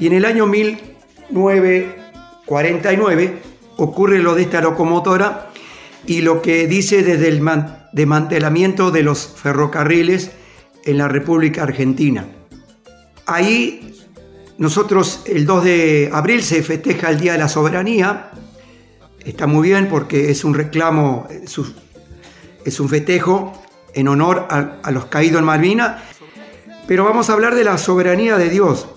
Y 0.00 0.08
en 0.08 0.14
el 0.14 0.24
año 0.24 0.46
1000 0.46 0.96
949 1.30 3.38
ocurre 3.76 4.18
lo 4.18 4.34
de 4.34 4.42
esta 4.42 4.60
locomotora 4.60 5.50
y 6.06 6.22
lo 6.22 6.42
que 6.42 6.66
dice 6.66 7.04
desde 7.04 7.28
el 7.28 7.40
desmantelamiento 7.92 8.90
de 8.90 9.02
los 9.02 9.26
ferrocarriles 9.26 10.30
en 10.84 10.98
la 10.98 11.08
República 11.08 11.62
Argentina. 11.62 12.26
Ahí 13.26 13.94
nosotros 14.58 15.22
el 15.26 15.46
2 15.46 15.64
de 15.64 16.10
abril 16.12 16.42
se 16.42 16.62
festeja 16.62 17.10
el 17.10 17.20
Día 17.20 17.32
de 17.32 17.38
la 17.38 17.48
Soberanía. 17.48 18.30
Está 19.24 19.46
muy 19.46 19.68
bien 19.68 19.88
porque 19.88 20.30
es 20.30 20.44
un 20.44 20.54
reclamo, 20.54 21.28
es 22.64 22.80
un 22.80 22.88
festejo 22.88 23.52
en 23.94 24.08
honor 24.08 24.46
a, 24.50 24.78
a 24.82 24.90
los 24.90 25.06
caídos 25.06 25.40
en 25.40 25.44
Malvina. 25.44 26.02
Pero 26.86 27.04
vamos 27.04 27.28
a 27.28 27.34
hablar 27.34 27.54
de 27.54 27.64
la 27.64 27.76
soberanía 27.76 28.38
de 28.38 28.48
Dios. 28.48 28.88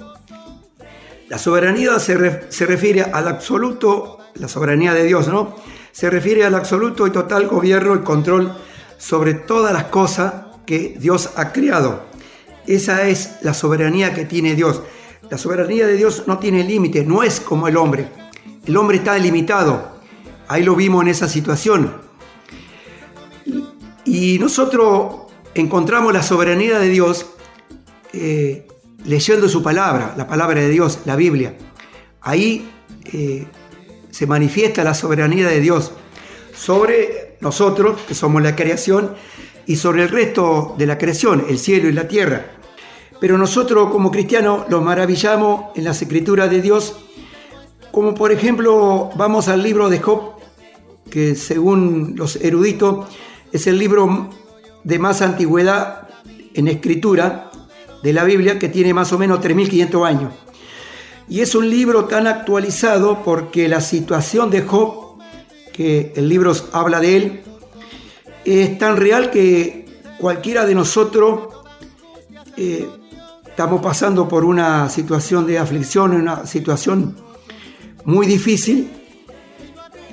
La 1.31 1.37
soberanía 1.37 1.97
se, 1.97 2.17
refiere 2.65 3.03
al 3.03 3.25
absoluto, 3.29 4.17
la 4.33 4.49
soberanía 4.49 4.93
de 4.93 5.05
Dios, 5.05 5.29
¿no? 5.29 5.55
Se 5.93 6.09
refiere 6.09 6.43
al 6.43 6.55
absoluto 6.55 7.07
y 7.07 7.11
total 7.11 7.47
gobierno 7.47 7.95
y 7.95 7.99
control 7.99 8.53
sobre 9.01 9.33
todas 9.33 9.73
las 9.73 9.85
cosas 9.85 10.33
que 10.67 10.95
Dios 10.99 11.31
ha 11.35 11.51
creado. 11.51 12.05
Esa 12.67 13.07
es 13.07 13.37
la 13.41 13.55
soberanía 13.55 14.13
que 14.13 14.25
tiene 14.25 14.53
Dios. 14.53 14.83
La 15.27 15.39
soberanía 15.39 15.87
de 15.87 15.97
Dios 15.97 16.25
no 16.27 16.37
tiene 16.37 16.63
límite, 16.63 17.03
no 17.03 17.23
es 17.23 17.39
como 17.39 17.67
el 17.67 17.77
hombre. 17.77 18.07
El 18.63 18.77
hombre 18.77 18.97
está 18.97 19.17
limitado. 19.17 19.97
Ahí 20.47 20.63
lo 20.63 20.75
vimos 20.75 21.01
en 21.01 21.07
esa 21.07 21.27
situación. 21.27 21.93
Y 24.05 24.37
nosotros 24.37 25.31
encontramos 25.55 26.13
la 26.13 26.21
soberanía 26.21 26.77
de 26.77 26.89
Dios 26.89 27.25
eh, 28.13 28.67
leyendo 29.03 29.49
su 29.49 29.63
palabra, 29.63 30.13
la 30.15 30.27
palabra 30.27 30.61
de 30.61 30.69
Dios, 30.69 30.99
la 31.05 31.15
Biblia. 31.15 31.57
Ahí 32.21 32.69
eh, 33.05 33.47
se 34.11 34.27
manifiesta 34.27 34.83
la 34.83 34.93
soberanía 34.93 35.47
de 35.47 35.59
Dios 35.59 35.91
sobre 36.53 37.20
nosotros, 37.41 37.99
que 38.07 38.15
somos 38.15 38.41
la 38.41 38.55
creación, 38.55 39.15
y 39.65 39.75
sobre 39.75 40.03
el 40.03 40.09
resto 40.09 40.75
de 40.77 40.85
la 40.85 40.97
creación, 40.97 41.45
el 41.49 41.59
cielo 41.59 41.89
y 41.89 41.93
la 41.93 42.07
tierra. 42.07 42.51
Pero 43.19 43.37
nosotros 43.37 43.91
como 43.91 44.11
cristianos 44.11 44.65
los 44.69 44.81
maravillamos 44.83 45.65
en 45.75 45.83
las 45.83 46.01
escrituras 46.01 46.49
de 46.49 46.61
Dios, 46.61 46.95
como 47.91 48.15
por 48.15 48.31
ejemplo 48.31 49.09
vamos 49.15 49.47
al 49.47 49.61
libro 49.61 49.89
de 49.89 49.99
Job, 49.99 50.33
que 51.09 51.35
según 51.35 52.13
los 52.15 52.37
eruditos 52.37 53.07
es 53.51 53.67
el 53.67 53.77
libro 53.77 54.29
de 54.83 54.97
más 54.97 55.21
antigüedad 55.21 56.07
en 56.53 56.67
escritura, 56.67 57.51
de 58.01 58.13
la 58.13 58.23
Biblia 58.23 58.59
que 58.59 58.69
tiene 58.69 58.93
más 58.93 59.13
o 59.13 59.19
menos 59.19 59.39
3.500 59.41 60.07
años. 60.07 60.33
Y 61.29 61.41
es 61.41 61.55
un 61.55 61.69
libro 61.69 62.05
tan 62.05 62.27
actualizado 62.27 63.23
porque 63.23 63.67
la 63.67 63.79
situación 63.79 64.49
de 64.49 64.63
Job, 64.63 65.00
que 65.73 66.13
el 66.15 66.27
libro 66.27 66.53
habla 66.73 66.99
de 66.99 67.17
él, 67.17 67.41
es 68.45 68.77
tan 68.77 68.97
real 68.97 69.31
que 69.31 69.85
cualquiera 70.17 70.65
de 70.65 70.75
nosotros 70.75 71.49
eh, 72.57 72.87
estamos 73.47 73.81
pasando 73.81 74.27
por 74.27 74.43
una 74.43 74.89
situación 74.89 75.45
de 75.45 75.59
aflicción, 75.59 76.13
una 76.13 76.45
situación 76.45 77.15
muy 78.05 78.25
difícil. 78.25 78.91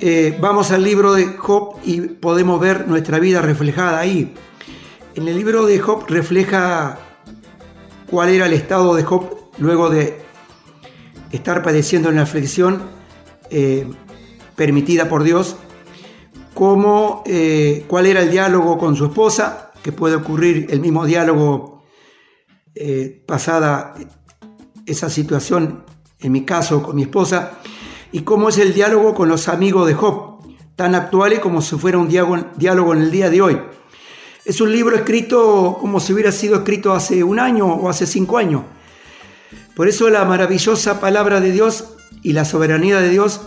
Eh, 0.01 0.37
vamos 0.39 0.71
al 0.71 0.83
libro 0.83 1.13
de 1.13 1.25
Job 1.37 1.75
y 1.83 2.01
podemos 2.01 2.59
ver 2.59 2.87
nuestra 2.87 3.19
vida 3.19 3.41
reflejada 3.41 3.99
ahí. 3.99 4.33
En 5.15 5.27
el 5.27 5.35
libro 5.35 5.65
de 5.65 5.79
Job 5.79 6.05
refleja 6.07 6.99
cuál 8.09 8.29
era 8.29 8.45
el 8.45 8.53
estado 8.53 8.95
de 8.95 9.03
Job 9.03 9.51
luego 9.57 9.89
de 9.89 10.21
estar 11.31 11.61
padeciendo 11.63 12.09
una 12.09 12.23
aflicción 12.23 12.81
eh, 13.49 13.87
permitida 14.59 15.07
por 15.07 15.23
Dios, 15.23 15.55
cómo, 16.53 17.23
eh, 17.25 17.85
cuál 17.87 18.07
era 18.07 18.19
el 18.19 18.29
diálogo 18.29 18.77
con 18.77 18.97
su 18.97 19.05
esposa, 19.05 19.71
que 19.81 19.93
puede 19.93 20.15
ocurrir 20.15 20.67
el 20.69 20.81
mismo 20.81 21.05
diálogo 21.05 21.85
eh, 22.75 23.23
pasada 23.25 23.95
esa 24.85 25.09
situación, 25.09 25.85
en 26.19 26.33
mi 26.33 26.43
caso 26.43 26.83
con 26.83 26.97
mi 26.97 27.03
esposa, 27.03 27.53
y 28.11 28.23
cómo 28.23 28.49
es 28.49 28.57
el 28.57 28.73
diálogo 28.73 29.15
con 29.15 29.29
los 29.29 29.47
amigos 29.47 29.87
de 29.87 29.93
Job, 29.93 30.41
tan 30.75 30.93
actuales 30.93 31.39
como 31.39 31.61
si 31.61 31.77
fuera 31.77 31.97
un 31.97 32.09
diálogo 32.09 32.93
en 32.93 33.01
el 33.01 33.11
día 33.11 33.29
de 33.29 33.41
hoy. 33.41 33.61
Es 34.43 34.59
un 34.59 34.73
libro 34.73 34.97
escrito 34.97 35.77
como 35.79 36.01
si 36.01 36.11
hubiera 36.11 36.33
sido 36.33 36.57
escrito 36.57 36.91
hace 36.91 37.23
un 37.23 37.39
año 37.39 37.65
o 37.65 37.89
hace 37.89 38.05
cinco 38.05 38.37
años. 38.37 38.63
Por 39.73 39.87
eso 39.87 40.09
la 40.09 40.25
maravillosa 40.25 40.99
palabra 40.99 41.39
de 41.39 41.53
Dios 41.53 41.95
y 42.23 42.33
la 42.33 42.43
soberanía 42.43 42.99
de 42.99 43.07
Dios 43.07 43.39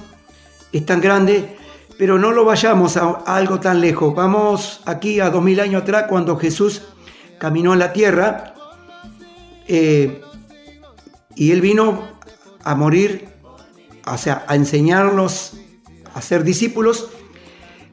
es 0.73 0.87
tan 0.87 1.01
grande, 1.01 1.57
pero 1.99 2.19
no 2.19 2.33
lo 2.33 2.45
vayamos 2.45 2.97
a, 2.97 3.11
algo 3.27 3.61
tan 3.61 3.81
lejos. 3.81 4.15
Vamos 4.15 4.81
aquí 4.87 5.21
a 5.21 5.31
dos 5.31 5.43
mil 5.43 5.61
años 5.61 5.83
atrás 5.83 6.07
cuando 6.09 6.37
Jesús 6.37 6.83
caminó 7.39 7.73
en 7.73 7.79
la 7.79 7.93
tierra 7.93 8.55
eh, 9.67 10.21
y 11.35 11.51
él 11.51 11.61
vino 11.61 12.09
a 12.65 12.75
morir, 12.75 13.29
o 14.07 14.17
sea, 14.17 14.45
a 14.47 14.57
enseñarnos 14.57 15.55
a 16.15 16.21
ser 16.21 16.45
discípulos 16.45 17.09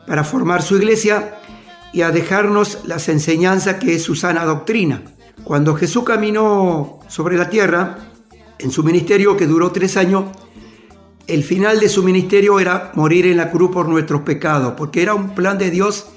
para 0.05 0.23
formar 0.23 0.61
su 0.61 0.77
iglesia 0.77 1.35
y 1.93 2.01
a 2.01 2.11
dejarnos 2.11 2.79
las 2.85 3.09
enseñanzas 3.09 3.75
que 3.75 3.95
es 3.95 4.03
su 4.03 4.15
sana 4.15 4.45
doctrina. 4.45 5.03
Cuando 5.43 5.75
Jesús 5.75 6.03
caminó 6.03 6.99
sobre 7.07 7.37
la 7.37 7.49
tierra, 7.49 7.97
en 8.59 8.71
su 8.71 8.83
ministerio 8.83 9.37
que 9.37 9.47
duró 9.47 9.71
tres 9.71 9.97
años, 9.97 10.25
el 11.29 11.43
final 11.43 11.79
de 11.79 11.89
su 11.89 12.01
ministerio 12.01 12.59
era 12.59 12.91
morir 12.95 13.27
en 13.27 13.37
la 13.37 13.51
cruz 13.51 13.69
por 13.71 13.87
nuestros 13.87 14.21
pecados, 14.21 14.73
porque 14.75 15.03
era 15.03 15.13
un 15.13 15.35
plan 15.35 15.59
de 15.59 15.69
Dios 15.69 16.07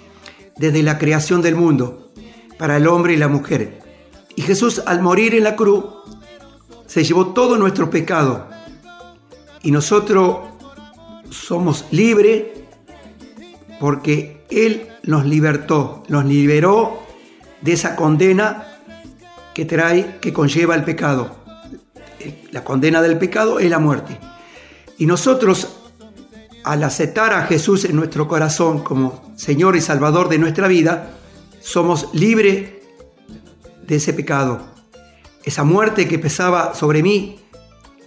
desde 0.57 0.83
la 0.83 0.99
creación 0.99 1.43
del 1.43 1.55
mundo, 1.55 2.11
para 2.59 2.79
el 2.79 2.87
hombre 2.87 3.13
y 3.13 3.19
la 3.19 3.29
mujer. 3.29 3.81
Y 4.37 4.43
Jesús 4.43 4.83
al 4.87 5.03
morir 5.03 5.35
en 5.35 5.45
la 5.45 5.55
cruz, 5.55 5.85
se 6.87 7.05
llevó 7.05 7.29
todo 7.29 7.59
nuestro 7.59 7.91
pecado. 7.91 8.49
Y 9.63 9.71
nosotros 9.71 10.39
somos 11.31 11.85
libres 11.91 12.45
porque 13.81 14.45
Él 14.51 14.89
nos 15.03 15.27
libertó, 15.27 16.05
nos 16.09 16.25
liberó 16.25 17.01
de 17.61 17.73
esa 17.73 17.97
condena 17.97 18.67
que 19.53 19.67
trae, 19.67 20.19
que 20.21 20.33
conlleva 20.33 20.75
el 20.75 20.85
pecado. 20.85 21.37
La 22.51 22.65
condena 22.65 23.03
del 23.03 23.19
pecado 23.19 23.59
es 23.59 23.69
la 23.69 23.79
muerte. 23.79 24.19
Y 25.03 25.07
nosotros, 25.07 25.67
al 26.63 26.85
aceptar 26.85 27.33
a 27.33 27.45
Jesús 27.47 27.87
en 27.87 27.97
nuestro 27.97 28.29
corazón 28.29 28.85
como 28.85 29.35
Señor 29.35 29.75
y 29.75 29.81
Salvador 29.81 30.29
de 30.29 30.39
nuestra 30.39 30.69
vida, 30.69 31.19
somos 31.61 32.11
libres 32.13 32.71
de 33.85 33.97
ese 33.97 34.13
pecado. 34.13 34.61
Esa 35.43 35.65
muerte 35.65 36.07
que 36.07 36.21
pesaba 36.21 36.77
sobre 36.77 37.03
mí, 37.03 37.41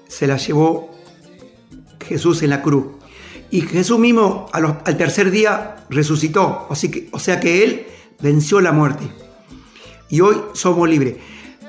se 0.08 0.26
la 0.26 0.38
llevó 0.38 0.90
Jesús 2.08 2.44
en 2.44 2.52
la 2.52 2.62
cruz. 2.62 2.86
Y 3.52 3.60
Jesús 3.60 4.00
mismo 4.00 4.46
al 4.54 4.98
tercer 4.98 5.32
día 5.32 5.86
resucitó. 5.90 6.66
Así 6.70 6.90
que, 6.90 7.10
o 7.12 7.20
sea 7.20 7.42
que 7.42 7.66
Él 7.66 7.88
venció 8.22 8.62
la 8.62 8.72
muerte. 8.72 9.04
Y 10.10 10.22
hoy 10.22 10.38
somos 10.54 10.88
libres. 10.88 11.18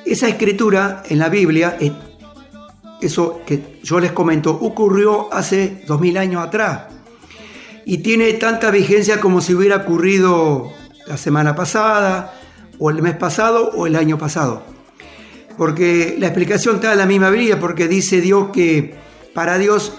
Esa 0.04 0.28
escritura 0.28 1.02
en 1.08 1.18
la 1.18 1.28
Biblia, 1.28 1.76
eso 3.00 3.40
que 3.46 3.80
yo 3.82 4.00
les 4.00 4.12
comento, 4.12 4.50
ocurrió 4.52 5.32
hace 5.32 5.82
dos 5.86 6.00
mil 6.00 6.16
años 6.16 6.42
atrás. 6.42 6.82
Y 7.84 7.98
tiene 7.98 8.32
tanta 8.34 8.70
vigencia 8.70 9.20
como 9.20 9.40
si 9.40 9.54
hubiera 9.54 9.76
ocurrido 9.76 10.72
la 11.06 11.16
semana 11.16 11.54
pasada, 11.54 12.34
o 12.78 12.90
el 12.90 13.00
mes 13.00 13.16
pasado, 13.16 13.70
o 13.74 13.86
el 13.86 13.96
año 13.96 14.18
pasado. 14.18 14.62
Porque 15.56 16.16
la 16.18 16.26
explicación 16.26 16.76
está 16.76 16.92
en 16.92 16.98
la 16.98 17.06
misma 17.06 17.30
Biblia, 17.30 17.58
porque 17.58 17.88
dice 17.88 18.20
Dios 18.20 18.50
que 18.52 18.94
para 19.34 19.56
Dios 19.58 19.92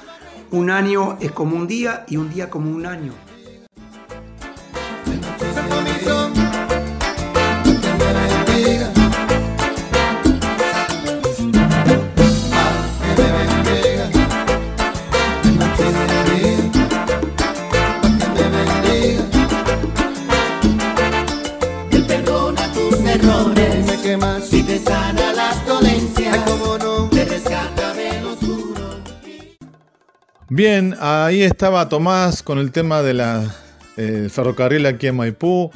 un 0.51 0.69
año 0.69 1.17
es 1.21 1.31
como 1.31 1.55
un 1.55 1.67
día 1.67 2.05
y 2.07 2.17
un 2.17 2.29
día 2.29 2.49
como 2.49 2.69
un 2.69 2.85
año. 2.85 3.13
Bien, 30.57 30.95
ahí 30.99 31.43
estaba 31.43 31.87
Tomás 31.87 32.41
con 32.41 32.57
el 32.57 32.71
tema 32.71 33.03
de 33.03 33.13
la 33.13 33.55
el 33.95 34.31
ferrocarril 34.31 34.87
aquí 34.87 35.05
en 35.05 35.15
Maipú. 35.15 35.69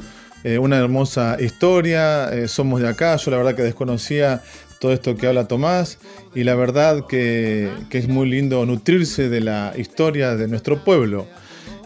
eh, 0.44 0.58
una 0.58 0.80
hermosa 0.80 1.38
historia. 1.40 2.34
eh, 2.34 2.48
somos 2.48 2.82
de 2.82 2.90
acá. 2.90 3.16
Yo 3.18 3.30
la 3.30 3.38
verdad 3.38 3.54
que 3.54 3.62
desconocía 3.62 4.42
todo 4.80 4.92
esto 4.92 5.16
que 5.16 5.28
habla 5.28 5.48
Tomás. 5.48 6.00
Y 6.34 6.46
la 6.46 6.56
verdad 6.56 7.06
que, 7.06 7.70
es 7.92 8.08
muy 8.08 8.28
lindo 8.28 8.66
nutrirse 8.66 9.30
de 9.30 9.42
la 9.42 9.74
historia 9.78 10.36
de 10.36 10.48
nuestro 10.48 10.84
pueblo. 10.84 11.28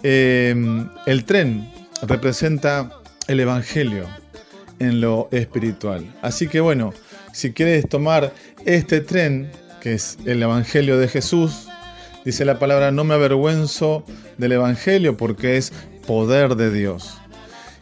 Eh, 0.02 0.56
el 1.06 1.26
tren 1.26 1.70
representa 2.02 2.92
el 3.28 3.42
Evangelio 3.42 4.08
en 4.80 5.02
lo 5.02 5.28
espiritual. 5.34 6.16
Así 6.22 6.48
que 6.48 6.62
bueno, 6.62 6.94
si 7.34 7.52
quieres 7.52 7.90
tomar 7.90 8.32
este 8.66 9.02
tren, 9.02 9.52
que 9.82 9.96
es 9.96 10.18
el 10.26 10.42
Evangelio 10.42 10.98
de 10.98 11.10
Jesús, 11.10 11.68
dice 12.26 12.44
la 12.44 12.60
palabra, 12.60 12.92
no 12.92 13.04
me 13.04 13.14
avergüenzo 13.14 14.04
del 14.38 14.54
Evangelio 14.54 15.16
porque 15.16 15.58
es 15.58 15.72
poder 16.06 16.56
de 16.56 16.72
Dios. 16.72 17.18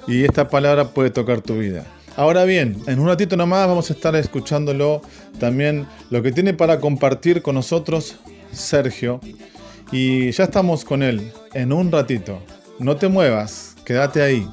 Y 0.07 0.25
esta 0.25 0.49
palabra 0.49 0.89
puede 0.89 1.09
tocar 1.09 1.41
tu 1.41 1.57
vida. 1.57 1.85
Ahora 2.15 2.43
bien, 2.43 2.77
en 2.85 2.99
un 2.99 3.07
ratito 3.07 3.35
nomás 3.37 3.67
vamos 3.67 3.89
a 3.89 3.93
estar 3.93 4.15
escuchándolo 4.15 5.01
también 5.39 5.87
lo 6.11 6.21
que 6.21 6.31
tiene 6.31 6.53
para 6.53 6.79
compartir 6.79 7.41
con 7.41 7.55
nosotros 7.55 8.17
Sergio. 8.51 9.19
Y 9.91 10.31
ya 10.31 10.43
estamos 10.43 10.85
con 10.85 11.01
él 11.01 11.31
en 11.53 11.73
un 11.73 11.91
ratito. 11.91 12.39
No 12.79 12.97
te 12.97 13.07
muevas, 13.07 13.75
quédate 13.85 14.21
ahí. 14.21 14.47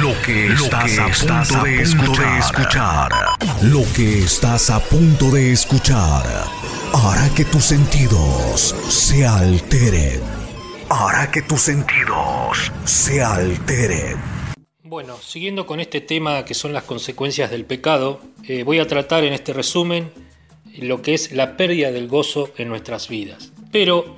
Lo 0.00 0.12
que 0.22 0.48
estás, 0.48 0.98
a, 0.98 1.06
punto 1.06 1.64
de 1.64 1.80
escuchar. 1.80 3.10
Lo 3.62 3.82
que 3.94 4.18
estás 4.18 4.68
a 4.68 4.80
punto 4.80 5.30
de 5.30 5.52
escuchar 5.52 6.24
hará 6.96 7.28
que 7.34 7.44
tus 7.44 7.64
sentidos 7.64 8.74
se 8.88 9.26
alteren. 9.26 10.20
Hará 10.88 11.30
que 11.30 11.42
tus 11.42 11.60
sentidos 11.60 12.72
se 12.84 13.22
alteren. 13.22 14.16
Bueno, 14.82 15.18
siguiendo 15.20 15.66
con 15.66 15.80
este 15.80 16.00
tema 16.00 16.44
que 16.46 16.54
son 16.54 16.72
las 16.72 16.84
consecuencias 16.84 17.50
del 17.50 17.66
pecado, 17.66 18.20
eh, 18.44 18.62
voy 18.62 18.78
a 18.78 18.86
tratar 18.86 19.24
en 19.24 19.34
este 19.34 19.52
resumen 19.52 20.10
lo 20.78 21.02
que 21.02 21.12
es 21.12 21.32
la 21.32 21.58
pérdida 21.58 21.92
del 21.92 22.08
gozo 22.08 22.50
en 22.56 22.68
nuestras 22.68 23.08
vidas. 23.08 23.52
Pero 23.70 24.16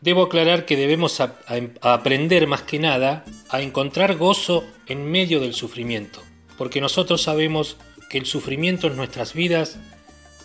debo 0.00 0.24
aclarar 0.24 0.64
que 0.64 0.76
debemos 0.76 1.20
a 1.20 1.36
aprender 1.80 2.48
más 2.48 2.62
que 2.62 2.80
nada 2.80 3.24
a 3.50 3.60
encontrar 3.60 4.16
gozo 4.16 4.64
en 4.88 5.04
medio 5.04 5.38
del 5.38 5.54
sufrimiento, 5.54 6.20
porque 6.58 6.80
nosotros 6.80 7.22
sabemos 7.22 7.76
que 8.10 8.18
el 8.18 8.26
sufrimiento 8.26 8.88
en 8.88 8.96
nuestras 8.96 9.32
vidas, 9.32 9.78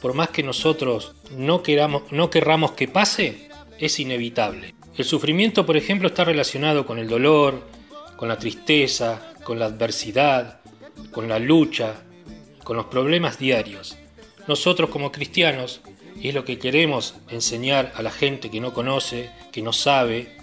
por 0.02 0.14
más 0.14 0.30
que 0.30 0.44
nosotros 0.44 1.14
no, 1.38 1.62
queramos, 1.62 2.12
no 2.12 2.30
querramos 2.30 2.72
que 2.72 2.88
pase, 2.88 3.50
es 3.80 4.00
inevitable. 4.00 4.74
El 4.98 5.06
sufrimiento, 5.06 5.66
por 5.66 5.78
ejemplo, 5.78 6.08
está 6.08 6.24
relacionado 6.24 6.86
con 6.86 7.00
el 7.00 7.08
dolor, 7.08 7.62
con 8.18 8.28
la 8.28 8.38
tristeza, 8.38 9.34
con 9.44 9.60
la 9.60 9.66
adversidad, 9.66 10.60
con 11.12 11.30
la 11.30 11.40
lucha, 11.40 12.04
con 12.64 12.78
los 12.78 12.88
problemas 12.88 13.40
diarios. 13.40 13.98
Nosotros 14.48 14.90
como 14.90 15.12
cristianos, 15.12 15.82
y 16.20 16.30
es 16.30 16.36
lo 16.36 16.46
que 16.46 16.60
queremos 16.60 17.16
enseñar 17.30 17.94
a 17.96 18.02
la 18.02 18.12
gente 18.12 18.52
que 18.52 18.62
no 18.62 18.74
conoce, 18.74 19.32
que 19.52 19.62
no 19.62 19.74
sabe, 19.74 20.36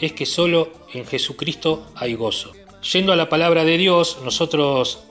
es 0.00 0.12
que 0.12 0.26
solo 0.26 0.72
en 0.92 1.06
Jesucristo 1.06 1.86
hay 1.94 2.14
gozo. 2.14 2.52
Yendo 2.92 3.12
a 3.12 3.16
la 3.16 3.28
palabra 3.28 3.64
de 3.64 3.78
Dios, 3.78 4.18
nosotros 4.22 5.04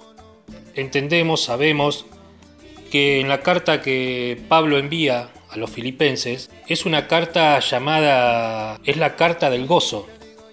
entendemos, 0.75 1.41
sabemos 1.41 2.05
que 2.95 3.19
en 3.19 3.27
la 3.27 3.41
carta 3.41 3.81
que 3.81 4.37
Pablo 4.47 4.77
envía 4.77 5.27
a 5.49 5.57
los 5.57 5.69
filipenses 5.69 6.49
es 6.65 6.85
una 6.85 7.07
carta 7.07 7.59
llamada, 7.59 8.79
es 8.85 8.95
la 8.95 9.17
carta 9.17 9.49
del 9.49 9.65
gozo, 9.65 10.07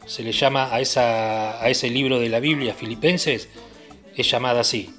se 0.06 0.24
le 0.24 0.32
llama 0.32 0.68
a, 0.74 0.80
esa, 0.80 1.62
a 1.62 1.70
ese 1.70 1.88
libro 1.88 2.18
de 2.18 2.28
la 2.28 2.40
Biblia, 2.40 2.74
Filipenses, 2.74 3.48
es 4.16 4.28
llamada 4.28 4.62
así. 4.62 4.90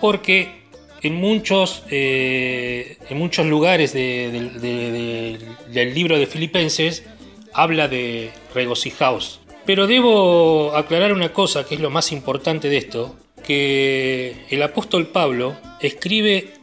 Porque 0.00 0.62
en 1.00 1.14
muchos, 1.14 1.84
eh, 1.88 2.96
en 3.08 3.16
muchos 3.16 3.46
lugares 3.46 3.92
de- 3.92 4.30
de- 4.32 4.58
de- 4.58 4.92
de- 4.92 5.38
del 5.72 5.94
libro 5.94 6.18
de 6.18 6.26
Filipenses 6.26 7.04
habla 7.52 7.86
de 7.86 8.32
regocijaos. 8.52 9.38
Pero 9.64 9.86
debo 9.86 10.74
aclarar 10.74 11.12
una 11.12 11.32
cosa 11.32 11.64
que 11.64 11.76
es 11.76 11.80
lo 11.80 11.90
más 11.90 12.10
importante 12.10 12.68
de 12.68 12.76
esto, 12.78 13.14
que 13.46 14.34
el 14.50 14.64
apóstol 14.64 15.06
Pablo 15.06 15.56
escribe 15.80 16.57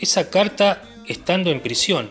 esa 0.00 0.30
carta 0.30 0.82
estando 1.06 1.50
en 1.50 1.60
prisión. 1.60 2.10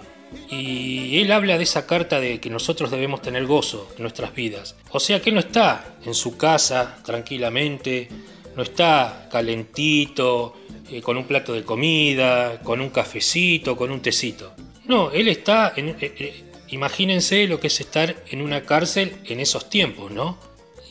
Y 0.50 1.20
él 1.20 1.32
habla 1.32 1.58
de 1.58 1.64
esa 1.64 1.86
carta 1.86 2.20
de 2.20 2.40
que 2.40 2.50
nosotros 2.50 2.92
debemos 2.92 3.22
tener 3.22 3.46
gozo 3.46 3.88
en 3.96 4.04
nuestras 4.04 4.34
vidas. 4.34 4.76
O 4.92 5.00
sea 5.00 5.22
que 5.22 5.32
no 5.32 5.40
está 5.40 5.98
en 6.06 6.14
su 6.14 6.38
casa 6.38 6.98
tranquilamente, 7.04 8.10
no 8.56 8.64
está 8.64 9.30
calentito, 9.32 10.56
eh, 10.92 11.02
con 11.02 11.18
un 11.18 11.26
plato 11.26 11.54
de 11.54 11.64
comida, 11.64 12.60
con 12.62 12.82
un 12.82 12.90
cafecito, 12.90 13.78
con 13.78 13.92
un 13.92 14.02
tecito. 14.02 14.54
No, 14.86 15.12
él 15.12 15.28
está 15.28 15.74
en... 15.76 15.90
eh, 15.90 15.96
eh, 16.02 16.44
imagínense 16.70 17.48
lo 17.48 17.60
que 17.60 17.68
es 17.68 17.80
estar 17.80 18.24
en 18.30 18.42
una 18.42 18.64
cárcel 18.64 19.18
en 19.26 19.40
esos 19.40 19.70
tiempos, 19.70 20.12
¿no? 20.12 20.38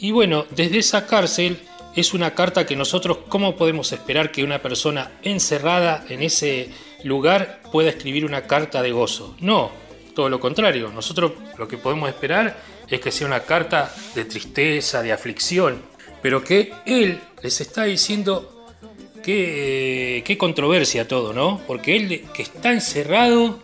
Y 0.00 0.12
bueno, 0.12 0.46
desde 0.50 0.78
esa 0.78 1.06
cárcel 1.06 1.58
es 1.94 2.12
una 2.12 2.34
carta 2.34 2.66
que 2.66 2.76
nosotros, 2.76 3.18
¿cómo 3.28 3.56
podemos 3.56 3.92
esperar 3.92 4.30
que 4.30 4.44
una 4.44 4.60
persona 4.60 5.12
encerrada 5.22 6.04
en 6.08 6.22
ese 6.22 6.68
lugar 7.04 7.60
pueda 7.72 7.90
escribir 7.90 8.24
una 8.24 8.46
carta 8.46 8.82
de 8.82 8.92
gozo? 8.92 9.36
No, 9.40 9.70
todo 10.14 10.28
lo 10.28 10.40
contrario. 10.40 10.90
Nosotros 10.92 11.32
lo 11.58 11.68
que 11.68 11.78
podemos 11.78 12.08
esperar 12.08 12.58
es 12.88 13.00
que 13.00 13.12
sea 13.12 13.26
una 13.26 13.40
carta 13.40 13.94
de 14.14 14.24
tristeza, 14.24 15.02
de 15.02 15.12
aflicción, 15.12 15.82
pero 16.22 16.42
que 16.42 16.72
él 16.86 17.20
les 17.42 17.60
está 17.60 17.84
diciendo 17.84 18.66
qué, 19.22 20.22
qué 20.24 20.38
controversia 20.38 21.06
todo, 21.06 21.32
¿no? 21.32 21.60
Porque 21.66 21.96
él 21.96 22.24
que 22.32 22.42
está 22.42 22.72
encerrado 22.72 23.60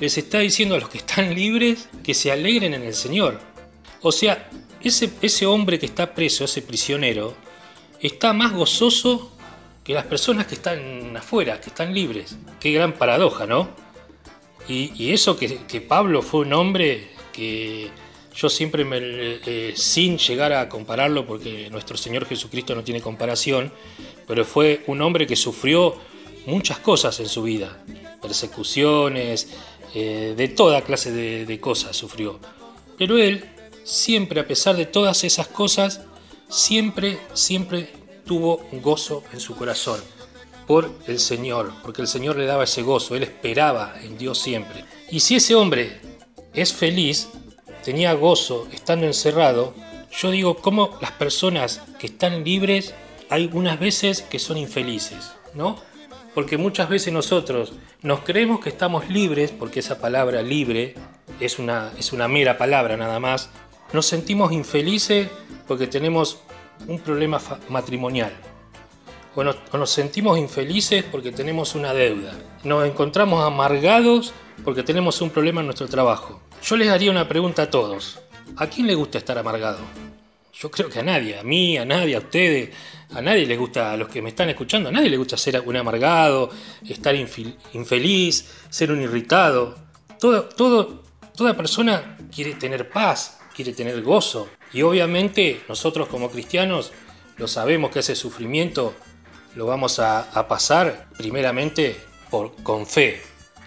les 0.00 0.16
está 0.16 0.38
diciendo 0.38 0.74
a 0.76 0.78
los 0.78 0.88
que 0.88 0.98
están 0.98 1.34
libres 1.34 1.88
que 2.04 2.14
se 2.14 2.30
alegren 2.30 2.74
en 2.74 2.82
el 2.82 2.94
Señor. 2.94 3.40
O 4.00 4.12
sea, 4.12 4.48
ese, 4.82 5.10
ese 5.22 5.46
hombre 5.46 5.78
que 5.78 5.86
está 5.86 6.14
preso, 6.14 6.44
ese 6.44 6.62
prisionero, 6.62 7.34
está 8.00 8.32
más 8.32 8.52
gozoso 8.52 9.32
que 9.88 9.94
las 9.94 10.04
personas 10.04 10.46
que 10.46 10.54
están 10.54 11.16
afuera, 11.16 11.58
que 11.62 11.70
están 11.70 11.94
libres. 11.94 12.36
Qué 12.60 12.72
gran 12.72 12.92
paradoja, 12.92 13.46
¿no? 13.46 13.70
Y, 14.68 15.14
eso 15.14 15.34
que, 15.34 15.80
Pablo 15.80 16.20
fue 16.20 16.42
un 16.42 16.52
hombre 16.52 17.08
que 17.32 17.88
yo 18.34 18.50
siempre, 18.50 18.84
me, 18.84 18.98
eh, 19.00 19.72
sin 19.74 20.18
llegar 20.18 20.52
a 20.52 20.68
compararlo, 20.68 21.26
porque 21.26 21.70
nuestro 21.70 21.96
Señor 21.96 22.26
Jesucristo 22.26 22.74
no 22.74 22.84
tiene 22.84 23.00
comparación, 23.00 23.72
pero 24.26 24.44
fue 24.44 24.84
un 24.88 25.00
hombre 25.00 25.26
que 25.26 25.36
sufrió 25.36 25.96
muchas 26.44 26.80
cosas 26.80 27.18
en 27.20 27.28
su 27.30 27.44
vida, 27.44 27.82
persecuciones, 28.20 29.48
eh, 29.94 30.34
de 30.36 30.48
toda 30.48 30.82
clase 30.82 31.12
de, 31.12 31.46
de 31.46 31.60
cosas 31.60 31.96
sufrió. 31.96 32.38
Pero 32.98 33.16
él, 33.16 33.42
siempre, 33.84 34.40
a 34.40 34.46
pesar 34.46 34.76
de 34.76 34.84
todas 34.84 35.24
esas 35.24 35.48
cosas, 35.48 36.02
siempre, 36.50 37.18
siempre 37.32 37.97
tuvo 38.28 38.64
gozo 38.74 39.24
en 39.32 39.40
su 39.40 39.56
corazón 39.56 40.00
por 40.68 40.92
el 41.06 41.18
Señor, 41.18 41.72
porque 41.82 42.02
el 42.02 42.08
Señor 42.08 42.36
le 42.36 42.44
daba 42.44 42.64
ese 42.64 42.82
gozo, 42.82 43.16
él 43.16 43.22
esperaba 43.22 43.94
en 44.02 44.18
Dios 44.18 44.38
siempre. 44.38 44.84
Y 45.10 45.20
si 45.20 45.36
ese 45.36 45.54
hombre 45.54 45.98
es 46.52 46.74
feliz, 46.74 47.28
tenía 47.82 48.12
gozo 48.12 48.68
estando 48.70 49.06
encerrado, 49.06 49.74
yo 50.20 50.30
digo 50.30 50.58
cómo 50.58 50.96
las 51.00 51.12
personas 51.12 51.80
que 51.98 52.08
están 52.08 52.44
libres 52.44 52.94
hay 53.30 53.48
unas 53.52 53.80
veces 53.80 54.20
que 54.22 54.38
son 54.38 54.58
infelices, 54.58 55.32
¿no? 55.54 55.76
Porque 56.34 56.58
muchas 56.58 56.90
veces 56.90 57.12
nosotros 57.12 57.72
nos 58.02 58.20
creemos 58.20 58.60
que 58.60 58.68
estamos 58.68 59.08
libres, 59.08 59.50
porque 59.50 59.80
esa 59.80 59.98
palabra 59.98 60.42
libre 60.42 60.94
es 61.40 61.58
una, 61.58 61.92
es 61.98 62.12
una 62.12 62.28
mera 62.28 62.58
palabra 62.58 62.96
nada 62.98 63.18
más, 63.18 63.48
nos 63.94 64.04
sentimos 64.04 64.52
infelices 64.52 65.28
porque 65.66 65.86
tenemos 65.86 66.38
un 66.86 66.98
problema 67.00 67.40
matrimonial. 67.68 68.32
O 69.34 69.44
nos, 69.44 69.90
sentimos 69.90 70.36
infelices 70.38 71.04
porque 71.04 71.30
tenemos 71.30 71.74
una 71.74 71.92
deuda. 71.94 72.32
Nos 72.64 72.84
encontramos 72.86 73.44
amargados 73.44 74.32
porque 74.64 74.82
tenemos 74.82 75.20
un 75.20 75.30
problema 75.30 75.60
en 75.60 75.66
nuestro 75.66 75.86
trabajo. 75.86 76.40
Yo 76.62 76.76
les 76.76 76.88
haría 76.88 77.10
una 77.10 77.28
pregunta 77.28 77.62
a 77.62 77.70
todos. 77.70 78.18
¿A 78.56 78.66
quién 78.66 78.88
le 78.88 78.96
gusta 78.96 79.18
estar 79.18 79.38
amargado? 79.38 79.78
Yo 80.52 80.72
creo 80.72 80.88
que 80.88 80.98
a 80.98 81.04
nadie, 81.04 81.38
a 81.38 81.44
mí, 81.44 81.78
a 81.78 81.84
nadie, 81.84 82.16
a 82.16 82.18
ustedes, 82.18 82.70
a 83.14 83.22
nadie 83.22 83.46
les 83.46 83.56
gusta, 83.56 83.92
a 83.92 83.96
los 83.96 84.08
que 84.08 84.20
me 84.20 84.30
están 84.30 84.48
escuchando, 84.48 84.88
a 84.88 84.92
nadie 84.92 85.08
le 85.08 85.16
gusta 85.16 85.36
ser 85.36 85.62
un 85.64 85.76
amargado, 85.76 86.50
estar 86.88 87.14
infeliz, 87.14 88.50
ser 88.68 88.90
un 88.90 89.00
irritado. 89.00 89.76
Todo, 90.18 90.46
todo, 90.46 91.04
toda 91.36 91.56
persona 91.56 92.16
quiere 92.34 92.54
tener 92.54 92.90
paz, 92.90 93.38
quiere 93.54 93.72
tener 93.72 94.02
gozo. 94.02 94.48
Y 94.72 94.82
obviamente 94.82 95.62
nosotros 95.68 96.08
como 96.08 96.30
cristianos 96.30 96.92
lo 97.36 97.48
sabemos 97.48 97.90
que 97.90 98.00
ese 98.00 98.16
sufrimiento 98.16 98.94
lo 99.54 99.66
vamos 99.66 99.98
a, 99.98 100.46
pasar 100.48 101.08
primeramente 101.16 101.96
por, 102.30 102.54
con 102.62 102.86
fe, 102.86 103.22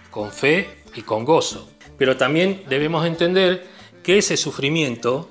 con 0.09 0.31
fe 0.31 0.83
y 0.95 1.01
con 1.01 1.25
gozo. 1.25 1.69
Pero 1.97 2.17
también 2.17 2.63
debemos 2.69 3.05
entender 3.05 3.67
que 4.03 4.17
ese 4.17 4.37
sufrimiento, 4.37 5.29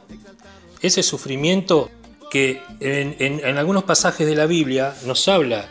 ese 0.80 1.02
sufrimiento 1.02 1.90
que 2.30 2.62
en, 2.80 3.58
algunos 3.58 3.84
pasajes 3.84 4.26
de 4.26 4.36
la 4.36 4.46
Biblia 4.46 4.94
nos 5.04 5.26
habla 5.28 5.68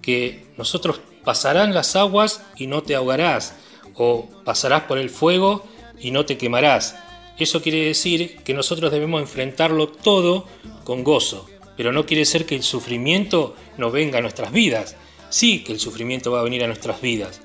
que 0.00 0.46
nosotros 0.56 1.00
pasarán 1.24 1.74
las 1.74 1.96
aguas 1.96 2.42
y 2.56 2.68
no 2.68 2.82
te 2.82 2.94
ahogarás, 2.94 3.54
o 3.94 4.28
pasarás 4.44 4.82
por 4.82 4.96
el 4.96 5.10
fuego 5.10 5.66
y 5.98 6.12
no 6.12 6.24
te 6.24 6.38
quemarás. 6.38 6.96
Eso 7.38 7.62
quiere 7.62 7.84
decir 7.84 8.38
que 8.44 8.54
nosotros 8.54 8.90
debemos 8.90 9.20
enfrentarlo 9.20 9.88
todo 9.88 10.46
con 10.84 11.04
gozo, 11.04 11.48
pero 11.76 11.92
no 11.92 12.04
quiere 12.04 12.22
decir 12.22 12.46
que 12.46 12.56
el 12.56 12.62
sufrimiento 12.62 13.54
no 13.76 13.90
venga 13.90 14.18
a 14.18 14.22
nuestras 14.22 14.50
vidas. 14.50 14.96
Sí 15.30 15.62
que 15.62 15.72
el 15.72 15.78
sufrimiento 15.78 16.32
va 16.32 16.40
a 16.40 16.44
venir 16.44 16.64
a 16.64 16.66
nuestras 16.66 17.00
vidas, 17.00 17.40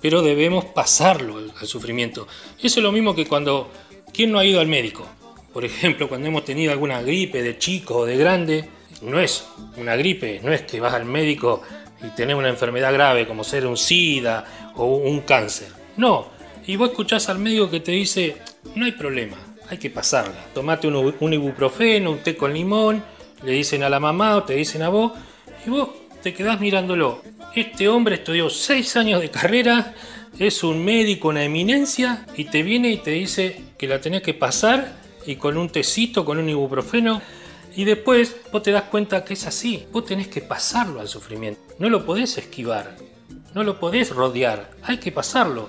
pero 0.00 0.22
debemos 0.22 0.64
pasarlo 0.64 1.36
al 1.38 1.66
sufrimiento. 1.66 2.26
Eso 2.58 2.80
es 2.80 2.82
lo 2.82 2.92
mismo 2.92 3.14
que 3.14 3.26
cuando, 3.26 3.70
¿quién 4.12 4.32
no 4.32 4.38
ha 4.38 4.44
ido 4.44 4.60
al 4.60 4.66
médico? 4.66 5.06
Por 5.52 5.64
ejemplo, 5.64 6.08
cuando 6.08 6.28
hemos 6.28 6.44
tenido 6.44 6.72
alguna 6.72 7.00
gripe 7.02 7.42
de 7.42 7.58
chico 7.58 7.98
o 7.98 8.06
de 8.06 8.16
grande, 8.16 8.68
no 9.02 9.20
es 9.20 9.46
una 9.76 9.96
gripe, 9.96 10.40
no 10.42 10.52
es 10.52 10.62
que 10.62 10.80
vas 10.80 10.94
al 10.94 11.04
médico 11.04 11.62
y 12.02 12.14
tenés 12.14 12.36
una 12.36 12.48
enfermedad 12.48 12.92
grave 12.92 13.26
como 13.26 13.44
ser 13.44 13.66
un 13.66 13.76
SIDA 13.76 14.72
o 14.74 14.96
un 14.96 15.20
cáncer. 15.20 15.68
No, 15.96 16.28
y 16.66 16.76
vos 16.76 16.90
escuchás 16.90 17.28
al 17.28 17.38
médico 17.38 17.70
que 17.70 17.80
te 17.80 17.92
dice, 17.92 18.36
no 18.74 18.84
hay 18.84 18.92
problema, 18.92 19.36
hay 19.68 19.78
que 19.78 19.90
pasarla. 19.90 20.44
Tomate 20.54 20.88
un, 20.88 21.32
ibuprofeno, 21.32 22.10
un 22.10 22.18
té 22.18 22.36
con 22.36 22.52
limón, 22.52 23.02
le 23.42 23.52
dicen 23.52 23.82
a 23.82 23.88
la 23.88 24.00
mamá 24.00 24.36
o 24.36 24.44
te 24.44 24.54
dicen 24.54 24.82
a 24.82 24.88
vos, 24.88 25.12
y 25.66 25.70
vos 25.70 25.90
te 26.22 26.34
quedás 26.34 26.60
mirándolo. 26.60 27.22
Este 27.54 27.88
hombre 27.88 28.16
estudió 28.16 28.50
seis 28.50 28.96
años 28.96 29.20
de 29.20 29.30
carrera, 29.30 29.94
es 30.38 30.62
un 30.62 30.84
médico, 30.84 31.28
una 31.28 31.44
eminencia, 31.44 32.26
y 32.36 32.44
te 32.44 32.62
viene 32.62 32.90
y 32.90 32.98
te 32.98 33.12
dice 33.12 33.62
que 33.78 33.88
la 33.88 34.00
tenés 34.00 34.22
que 34.22 34.34
pasar 34.34 34.92
y 35.26 35.36
con 35.36 35.56
un 35.56 35.68
tecito, 35.70 36.24
con 36.24 36.38
un 36.38 36.48
ibuprofeno. 36.48 37.20
Y 37.74 37.84
después 37.84 38.36
vos 38.52 38.62
te 38.62 38.72
das 38.72 38.84
cuenta 38.84 39.24
que 39.24 39.34
es 39.34 39.46
así. 39.46 39.86
Vos 39.92 40.06
tenés 40.06 40.28
que 40.28 40.40
pasarlo 40.40 41.00
al 41.00 41.08
sufrimiento. 41.08 41.60
No 41.78 41.90
lo 41.90 42.06
podés 42.06 42.38
esquivar. 42.38 42.96
No 43.54 43.64
lo 43.64 43.78
podés 43.78 44.10
rodear. 44.10 44.70
Hay 44.82 44.98
que 44.98 45.12
pasarlo. 45.12 45.68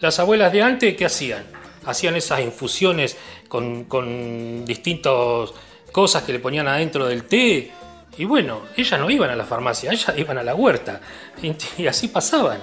Las 0.00 0.18
abuelas 0.18 0.52
de 0.52 0.62
antes, 0.62 0.96
¿qué 0.96 1.06
hacían? 1.06 1.44
Hacían 1.86 2.16
esas 2.16 2.40
infusiones 2.40 3.16
con, 3.48 3.84
con 3.84 4.64
distintas 4.64 5.50
cosas 5.92 6.22
que 6.24 6.32
le 6.32 6.40
ponían 6.40 6.68
adentro 6.68 7.06
del 7.06 7.24
té 7.24 7.72
y 8.18 8.24
bueno, 8.24 8.62
ellas 8.76 8.98
no 8.98 9.10
iban 9.10 9.30
a 9.30 9.36
la 9.36 9.44
farmacia, 9.44 9.92
ellas 9.92 10.12
iban 10.16 10.38
a 10.38 10.42
la 10.42 10.54
huerta. 10.54 11.00
Y, 11.42 11.86
así 11.86 12.08
pasaban. 12.08 12.62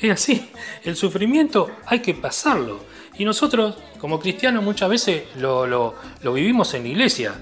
Es 0.00 0.10
así. 0.10 0.50
El 0.82 0.96
sufrimiento 0.96 1.70
hay 1.86 2.00
que 2.00 2.14
pasarlo. 2.14 2.80
Y 3.16 3.24
nosotros, 3.24 3.76
como 3.98 4.18
cristianos, 4.18 4.64
muchas 4.64 4.88
veces 4.88 5.24
lo, 5.36 5.94
vivimos 6.22 6.74
en 6.74 6.82
la 6.84 6.88
iglesia. 6.88 7.34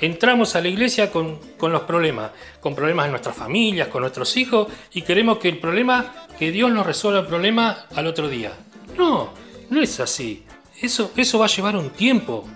Entramos 0.00 0.54
a 0.54 0.60
la 0.60 0.68
iglesia 0.68 1.10
con, 1.10 1.38
con, 1.58 1.72
los 1.72 1.82
problemas, 1.82 2.30
con 2.60 2.74
problemas 2.74 3.06
en 3.06 3.10
nuestras 3.10 3.36
familias, 3.36 3.88
con 3.88 4.02
nuestros 4.02 4.36
hijos, 4.36 4.68
y 4.92 5.02
queremos 5.02 5.38
que 5.38 5.48
el 5.48 5.58
problema, 5.58 6.26
que 6.38 6.52
Dios 6.52 6.70
nos 6.70 6.86
resuelva 6.86 7.20
el 7.20 7.26
problema 7.26 7.86
al 7.94 8.06
otro 8.06 8.28
día. 8.28 8.52
No, 8.96 9.32
no 9.70 9.82
es 9.82 9.98
así. 9.98 10.44
Eso, 10.80 11.12
eso 11.16 11.38
va 11.38 11.46
a 11.46 11.48
llevar 11.48 11.76
un 11.76 11.90
tiempo. 11.90 12.48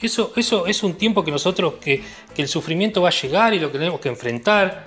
Eso, 0.00 0.32
eso 0.36 0.66
es 0.66 0.82
un 0.82 0.94
tiempo 0.94 1.24
que 1.24 1.30
nosotros, 1.30 1.74
que, 1.74 2.02
que 2.34 2.42
el 2.42 2.48
sufrimiento 2.48 3.02
va 3.02 3.08
a 3.08 3.12
llegar 3.12 3.54
y 3.54 3.60
lo 3.60 3.70
tenemos 3.70 4.00
que 4.00 4.08
enfrentar, 4.08 4.86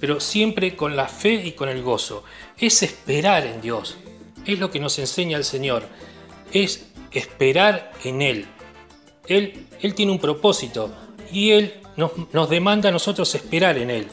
pero 0.00 0.20
siempre 0.20 0.76
con 0.76 0.96
la 0.96 1.08
fe 1.08 1.34
y 1.34 1.52
con 1.52 1.68
el 1.68 1.82
gozo. 1.82 2.24
Es 2.58 2.82
esperar 2.82 3.46
en 3.46 3.60
Dios. 3.60 3.96
Es 4.46 4.58
lo 4.58 4.70
que 4.70 4.80
nos 4.80 4.98
enseña 4.98 5.36
el 5.36 5.44
Señor. 5.44 5.84
Es 6.52 6.86
esperar 7.10 7.92
en 8.04 8.22
Él. 8.22 8.46
Él, 9.26 9.66
él 9.80 9.94
tiene 9.94 10.12
un 10.12 10.18
propósito 10.18 10.92
y 11.30 11.50
Él 11.50 11.74
nos, 11.96 12.12
nos 12.32 12.48
demanda 12.48 12.88
a 12.88 12.92
nosotros 12.92 13.34
esperar 13.34 13.78
en 13.78 13.90
Él. 13.90 14.08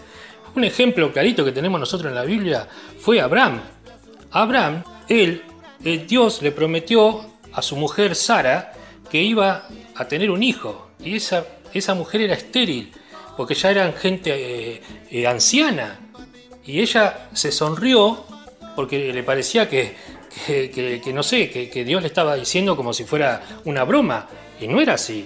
Un 0.55 0.63
ejemplo 0.63 1.11
clarito 1.11 1.45
que 1.45 1.51
tenemos 1.51 1.79
nosotros 1.79 2.09
en 2.09 2.15
la 2.15 2.23
Biblia 2.23 2.67
fue 2.99 3.21
Abraham. 3.21 3.61
Abraham, 4.31 4.83
él, 5.07 5.43
eh, 5.83 6.05
Dios 6.07 6.41
le 6.41 6.51
prometió 6.51 7.28
a 7.53 7.61
su 7.61 7.75
mujer 7.75 8.15
Sara 8.15 8.73
que 9.09 9.21
iba 9.21 9.67
a 9.95 10.07
tener 10.07 10.31
un 10.31 10.43
hijo. 10.43 10.89
Y 11.03 11.15
esa, 11.15 11.45
esa 11.73 11.93
mujer 11.93 12.21
era 12.21 12.33
estéril, 12.33 12.91
porque 13.37 13.55
ya 13.55 13.71
eran 13.71 13.93
gente 13.93 14.31
eh, 14.33 14.81
eh, 15.11 15.27
anciana. 15.27 15.99
Y 16.65 16.79
ella 16.79 17.29
se 17.33 17.51
sonrió 17.51 18.25
porque 18.75 19.11
le 19.11 19.23
parecía 19.23 19.67
que, 19.67 19.95
que, 20.45 21.11
no 21.13 21.23
sé, 21.23 21.49
que, 21.49 21.83
Dios 21.83 22.01
le 22.01 22.07
estaba 22.07 22.35
diciendo 22.35 22.75
como 22.75 22.93
si 22.93 23.03
fuera 23.03 23.41
una 23.65 23.83
broma. 23.83 24.27
Y 24.61 24.67
no 24.67 24.79
era 24.79 24.93
así. 24.93 25.25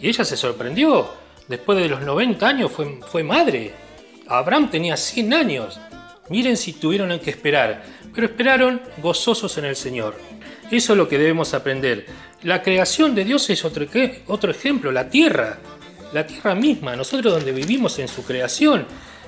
Y 0.00 0.08
ella 0.08 0.24
se 0.24 0.36
sorprendió. 0.36 1.10
Después 1.48 1.78
de 1.78 1.88
los 1.88 2.02
90 2.02 2.46
años 2.46 2.72
fue, 2.72 3.00
fue 3.10 3.22
madre. 3.22 3.72
Abraham 4.28 4.70
tenía 4.70 4.96
100 4.96 5.34
años. 5.34 5.80
Miren 6.28 6.56
si 6.56 6.72
tuvieron 6.74 7.18
que 7.18 7.30
esperar. 7.30 7.84
Pero 8.14 8.26
esperaron 8.26 8.80
gozosos 8.98 9.58
en 9.58 9.66
el 9.66 9.76
Señor. 9.76 10.16
Eso 10.70 10.92
es 10.92 10.96
lo 10.96 11.08
que 11.08 11.18
debemos 11.18 11.54
aprender. 11.54 12.06
La 12.42 12.62
creación 12.62 13.14
de 13.14 13.24
Dios 13.24 13.48
es 13.50 13.64
otro, 13.64 13.86
otro 14.26 14.50
ejemplo, 14.50 14.90
la 14.90 15.08
tierra, 15.08 15.58
la 16.12 16.26
tierra 16.26 16.54
misma, 16.54 16.96
nosotros 16.96 17.32
donde 17.32 17.52
vivimos 17.52 17.98
en 18.00 18.08
su 18.08 18.24
creación, 18.24 18.84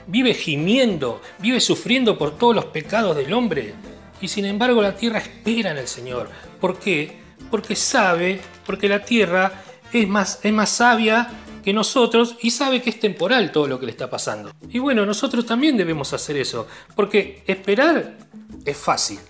vive 0.08 0.34
gimiendo, 0.34 1.20
vive 1.38 1.60
sufriendo 1.60 2.18
por 2.18 2.36
todos 2.36 2.56
los 2.56 2.64
pecados 2.66 3.16
del 3.16 3.32
hombre. 3.32 3.74
Y 4.20 4.26
sin 4.26 4.46
embargo 4.46 4.82
la 4.82 4.96
tierra 4.96 5.18
espera 5.18 5.70
en 5.70 5.78
el 5.78 5.86
Señor. 5.86 6.28
¿Por 6.60 6.78
qué? 6.80 7.18
Porque 7.50 7.76
sabe, 7.76 8.40
porque 8.66 8.88
la 8.88 9.04
tierra 9.04 9.62
es 9.92 10.08
más, 10.08 10.40
es 10.42 10.52
más 10.52 10.70
sabia 10.70 11.28
que 11.62 11.72
nosotros 11.72 12.36
y 12.42 12.50
sabe 12.50 12.82
que 12.82 12.90
es 12.90 12.98
temporal 12.98 13.52
todo 13.52 13.68
lo 13.68 13.78
que 13.78 13.86
le 13.86 13.92
está 13.92 14.10
pasando. 14.10 14.50
Y 14.70 14.80
bueno, 14.80 15.06
nosotros 15.06 15.46
también 15.46 15.76
debemos 15.76 16.12
hacer 16.12 16.36
eso, 16.36 16.66
porque 16.96 17.44
esperar 17.46 18.16
es 18.64 18.76
fácil. 18.76 19.20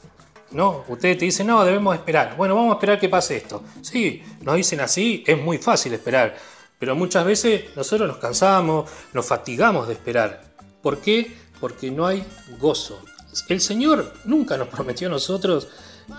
¿No? 0.51 0.85
Ustedes 0.89 1.19
te 1.19 1.25
dicen, 1.25 1.47
no, 1.47 1.65
debemos 1.65 1.95
esperar. 1.95 2.37
Bueno, 2.37 2.55
vamos 2.55 2.73
a 2.73 2.75
esperar 2.75 2.99
que 2.99 3.09
pase 3.09 3.37
esto. 3.37 3.63
Sí, 3.83 4.23
nos 4.43 4.57
dicen 4.57 4.81
así, 4.81 5.25
es 5.27 5.41
muy 5.41 5.59
fácil 5.59 5.93
esperar. 5.93 6.37
Pero 6.79 6.95
muchas 6.95 7.25
veces 7.25 7.65
nosotros 7.77 8.09
nos 8.09 8.19
cansamos, 8.19 8.89
nos 9.13 9.27
fatigamos 9.27 9.89
de 9.89 9.95
esperar. 9.95 10.43
¿Por 10.83 11.01
qué? 11.01 11.37
Porque 11.61 11.91
no 11.91 12.07
hay 12.07 12.25
gozo. 12.61 13.03
El 13.49 13.61
Señor 13.61 14.15
nunca 14.25 14.57
nos 14.57 14.69
prometió 14.69 15.09
a 15.09 15.11
nosotros 15.11 15.69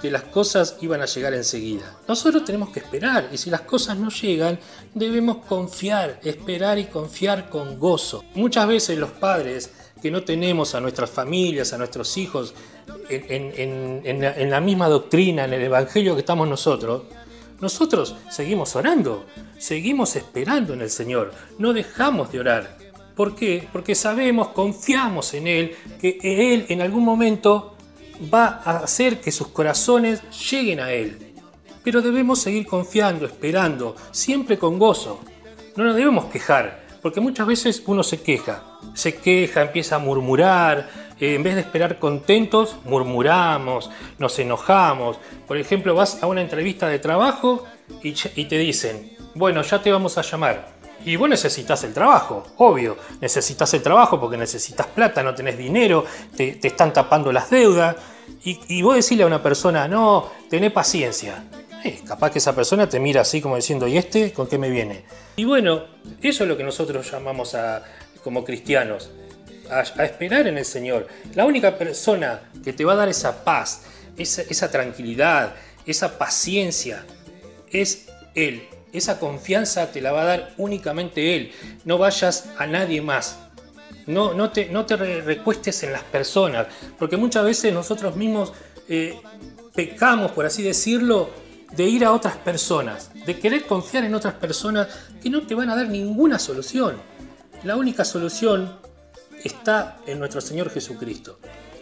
que 0.02 0.12
las 0.12 0.24
cosas 0.24 0.78
iban 0.82 1.02
a 1.02 1.06
llegar 1.06 1.34
enseguida. 1.34 1.98
Nosotros 2.08 2.46
tenemos 2.46 2.70
que 2.70 2.80
esperar 2.80 3.30
y 3.32 3.38
si 3.38 3.50
las 3.50 3.62
cosas 3.62 3.98
no 3.98 4.10
llegan, 4.10 4.60
debemos 4.94 5.46
confiar, 5.46 6.20
esperar 6.24 6.78
y 6.78 6.86
confiar 6.86 7.50
con 7.50 7.80
gozo. 7.80 8.24
Muchas 8.36 8.68
veces 8.68 8.98
los 9.00 9.12
padres 9.12 9.72
que 10.02 10.12
no 10.12 10.24
tenemos 10.24 10.76
a 10.76 10.82
nuestras 10.82 11.10
familias, 11.10 11.74
a 11.74 11.78
nuestros 11.78 12.18
hijos, 12.18 12.54
en, 13.10 14.50
la 14.50 14.60
misma 14.62 14.88
doctrina, 14.88 15.46
en 15.46 15.54
el 15.54 15.64
Evangelio 15.64 16.16
que 16.16 16.22
estamos 16.22 16.48
nosotros, 16.48 17.04
nosotros 17.60 18.16
seguimos 18.30 18.76
orando, 18.76 19.26
seguimos 19.58 20.16
esperando 20.16 20.74
en 20.74 20.82
el 20.82 20.90
Señor, 20.90 21.34
no 21.58 21.74
dejamos 21.74 22.32
de 22.32 22.40
orar. 22.40 22.78
¿Por 23.16 23.36
qué? 23.36 23.68
Porque 23.72 23.96
sabemos, 23.96 24.50
confiamos 24.50 25.34
en 25.34 25.48
Él, 25.48 25.76
que 26.00 26.20
Él 26.22 26.66
en 26.70 26.82
algún 26.82 27.04
momento 27.04 27.76
va 28.34 28.62
a 28.64 28.78
hacer 28.78 29.20
que 29.20 29.32
sus 29.32 29.48
corazones 29.48 30.22
lleguen 30.50 30.80
a 30.80 30.92
Él. 30.92 31.34
Pero 31.84 32.02
debemos 32.02 32.40
seguir 32.40 32.66
confiando, 32.66 33.26
esperando, 33.26 33.96
siempre 34.12 34.58
con 34.58 34.80
gozo. 34.80 35.20
No 35.76 35.84
nos 35.86 35.96
debemos 35.96 36.26
quejar, 36.26 36.88
porque 37.02 37.22
muchas 37.22 37.48
veces 37.48 37.84
uno 37.86 38.04
se 38.04 38.22
queja, 38.22 38.64
se 38.94 39.16
queja, 39.16 39.62
empieza 39.62 39.96
a 39.96 40.00
murmurar, 40.00 41.09
eh, 41.20 41.36
en 41.36 41.44
vez 41.44 41.56
de 41.56 41.62
esperar 41.62 42.00
contentos, 42.00 42.78
murmuramos, 42.86 43.90
nos 44.18 44.38
enojamos. 44.40 45.18
Por 45.48 45.58
ejemplo, 45.58 45.96
vas 45.96 46.22
a 46.24 46.28
una 46.28 46.42
entrevista 46.42 46.88
de 46.88 47.00
trabajo 47.00 47.66
y, 48.04 48.14
te 48.46 48.58
dicen, 48.58 49.16
bueno, 49.36 49.62
ya 49.62 49.82
te 49.82 49.92
vamos 49.92 50.18
a 50.18 50.22
llamar. 50.22 50.80
Y 51.06 51.16
vos 51.16 51.30
necesitas 51.30 51.84
el 51.84 51.94
trabajo, 51.94 52.44
obvio. 52.58 52.98
Necesitas 53.22 53.74
el 53.74 53.82
trabajo 53.82 54.20
porque 54.20 54.38
necesitas 54.38 54.88
plata, 54.88 55.24
no 55.24 55.34
tenés 55.34 55.58
dinero, 55.58 56.06
te, 56.36 56.60
están 56.62 56.94
tapando 56.94 57.32
las 57.32 57.50
deudas. 57.50 57.96
Y, 58.44 58.60
y, 58.68 58.82
vos 58.82 58.96
decirle 58.96 59.24
a 59.24 59.28
una 59.28 59.42
persona, 59.42 59.88
no, 59.88 60.30
tené 60.50 60.72
paciencia. 60.72 61.44
Eh, 61.84 62.02
capaz 62.06 62.32
que 62.32 62.40
esa 62.40 62.54
persona 62.54 62.90
te 62.90 63.00
mira 63.00 63.22
así 63.22 63.40
como 63.40 63.56
diciendo, 63.56 63.88
¿y 63.88 63.98
este 63.98 64.34
con 64.34 64.48
qué 64.48 64.58
me 64.58 64.70
viene? 64.70 65.06
Y 65.38 65.46
bueno, 65.46 65.84
eso 66.22 66.44
es 66.44 66.50
lo 66.50 66.58
que 66.58 66.64
nosotros 66.64 67.10
llamamos 67.10 67.56
a, 67.56 67.84
como 68.24 68.44
cristianos, 68.44 69.12
a, 69.70 69.82
esperar 70.04 70.48
en 70.48 70.58
el 70.58 70.66
Señor. 70.66 71.08
La 71.36 71.46
única 71.46 71.78
persona 71.78 72.42
que 72.64 72.74
te 72.74 72.86
va 72.86 72.94
a 72.94 72.98
dar 72.98 73.10
esa 73.10 73.44
paz, 73.44 73.84
esa, 74.18 74.42
esa 74.44 74.72
tranquilidad, 74.72 75.54
esa 75.86 76.18
paciencia, 76.18 77.06
es 77.72 78.08
Él. 78.36 78.64
Esa 78.92 79.20
confianza 79.20 79.92
te 79.92 80.02
la 80.02 80.12
va 80.12 80.22
a 80.24 80.26
dar 80.26 80.54
únicamente 80.58 81.36
Él. 81.36 81.52
No 81.86 81.98
vayas 81.98 82.50
a 82.58 82.66
nadie 82.66 83.02
más. 83.02 83.40
No, 84.08 84.34
no 84.34 84.50
te, 84.50 84.70
no 84.70 84.86
te 84.86 84.96
recuestes 84.96 85.84
en 85.84 85.92
las 85.92 86.04
personas, 86.04 86.68
porque 86.98 87.16
muchas 87.16 87.46
veces 87.46 87.72
nosotros 87.72 88.16
mismos 88.16 88.54
eh, 88.88 89.20
pecamos, 89.76 90.32
por 90.32 90.48
así 90.48 90.64
decirlo, 90.64 91.30
de 91.76 91.84
ir 91.84 92.04
a 92.04 92.12
otras 92.12 92.36
personas, 92.38 93.12
de 93.26 93.38
querer 93.38 93.66
confiar 93.66 94.04
en 94.04 94.16
otras 94.16 94.34
personas 94.34 94.88
que 95.22 95.30
no 95.30 95.46
te 95.46 95.54
van 95.54 95.70
a 95.70 95.76
dar 95.76 95.88
ninguna 95.88 96.40
solución. 96.40 96.98
La 97.64 97.76
única 97.76 98.04
solución 98.04 98.80
está 99.44 99.98
en 100.06 100.20
nuestro 100.20 100.42
Señor 100.42 100.70
Jesucristo. 100.70 101.40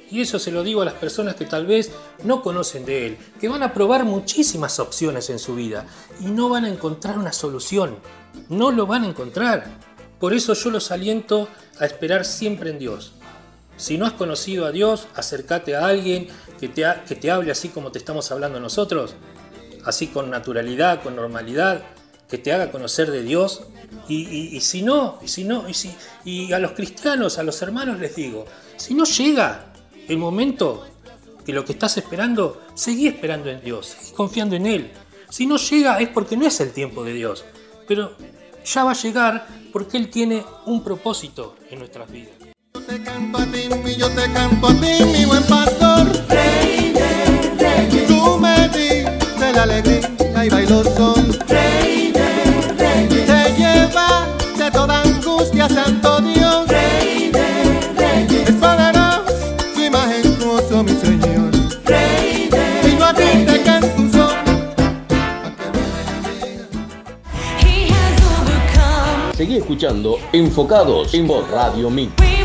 Y 0.10 0.22
eso 0.22 0.39
se 0.39 0.52
lo 0.52 0.63
digo 0.63 0.82
a 0.82 0.86
las 0.86 0.93
personas 0.93 1.36
que 1.36 1.46
tal 1.46 1.65
vez 1.65 1.91
no 2.24 2.41
conocen 2.41 2.86
de 2.86 3.08
Él, 3.08 3.17
que 3.39 3.50
van 3.50 3.63
a 3.63 3.74
probar 3.74 4.06
muchísimas 4.06 4.80
opciones 4.80 5.30
en 5.30 5.39
su 5.39 5.56
vida 5.56 5.86
y 6.22 6.26
no 6.26 6.50
van 6.50 6.65
a 6.65 6.70
encontrar 6.70 7.17
una 7.17 7.34
solución. 7.34 7.98
No 8.48 8.72
lo 8.72 8.88
van 8.88 9.04
a 9.04 9.10
encontrar. 9.10 9.65
Por 10.20 10.34
eso 10.34 10.54
yo 10.54 10.70
los 10.70 10.91
aliento 10.91 11.50
a 11.80 11.86
esperar 11.86 12.26
siempre 12.26 12.70
en 12.70 12.80
Dios. 12.80 13.13
Si 13.76 13.98
no 13.98 14.06
has 14.06 14.13
conocido 14.13 14.65
a 14.65 14.72
Dios, 14.72 15.08
acércate 15.13 15.76
a 15.76 15.86
alguien 15.86 16.28
que 16.60 16.70
te, 16.70 16.84
que 17.08 17.15
te 17.15 17.30
hable 17.30 17.52
así 17.52 17.70
como 17.70 17.91
te 17.91 18.00
estamos 18.00 18.32
hablando 18.32 18.60
nosotros, 18.60 19.13
así 19.86 20.08
con 20.08 20.32
naturalidad, 20.32 21.04
con 21.04 21.15
normalidad, 21.15 21.84
que 22.29 22.37
te 22.37 22.51
haga 22.51 22.71
conocer 22.71 23.11
de 23.11 23.23
Dios. 23.23 23.63
Y, 24.07 24.27
y, 24.27 24.57
y 24.57 24.61
si 24.61 24.81
no, 24.81 25.19
y 25.21 25.27
si 25.27 25.43
no, 25.43 25.67
y, 25.67 25.73
si, 25.73 25.93
y 26.25 26.51
a 26.53 26.59
los 26.59 26.71
cristianos, 26.71 27.37
a 27.37 27.43
los 27.43 27.61
hermanos 27.61 27.99
les 27.99 28.15
digo, 28.15 28.45
si 28.75 28.93
no 28.93 29.05
llega 29.05 29.73
el 30.07 30.17
momento 30.17 30.85
que 31.45 31.53
lo 31.53 31.63
que 31.63 31.73
estás 31.73 31.97
esperando, 31.97 32.61
seguí 32.73 33.07
esperando 33.07 33.49
en 33.49 33.61
Dios, 33.61 33.87
seguí 33.87 34.11
confiando 34.13 34.55
en 34.55 34.65
Él. 34.65 34.91
Si 35.29 35.45
no 35.45 35.57
llega 35.57 35.99
es 35.99 36.09
porque 36.09 36.37
no 36.37 36.45
es 36.45 36.59
el 36.59 36.71
tiempo 36.71 37.03
de 37.03 37.13
Dios, 37.13 37.45
pero 37.87 38.15
ya 38.65 38.83
va 38.83 38.91
a 38.91 38.95
llegar 38.95 39.47
porque 39.71 39.97
Él 39.97 40.09
tiene 40.09 40.43
un 40.65 40.83
propósito 40.83 41.55
en 41.69 41.79
nuestras 41.79 42.11
vidas. 42.11 42.33
Yo 42.73 42.81
te 42.81 43.01
canto 43.01 43.37
a 43.37 43.45
ti, 43.45 43.69
yo 43.97 44.09
te 44.09 44.33
canto 44.33 44.67
a 44.67 44.73
ti, 44.73 45.03
mi 45.05 45.25
buen 45.25 45.43
pastor. 45.43 46.07
Rey 46.27 46.93
de 46.93 47.55
reyes, 47.57 48.07
Tú 48.07 48.37
me 48.37 48.67
diste 48.69 49.53
la 49.53 49.63
alegría 49.63 50.45
y 50.45 50.49
bailó 50.49 50.83
escuchando 69.77 70.17
Enfocados 70.33 71.13
en 71.13 71.27
Radio 71.51 71.91
Mix. 71.91 72.37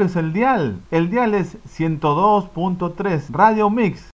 Toques 0.00 0.16
el 0.16 0.32
dial. 0.32 0.80
El 0.90 1.10
dial 1.10 1.34
es 1.34 1.58
102.3 1.76 3.28
Radio 3.30 3.68
Mix. 3.68 4.08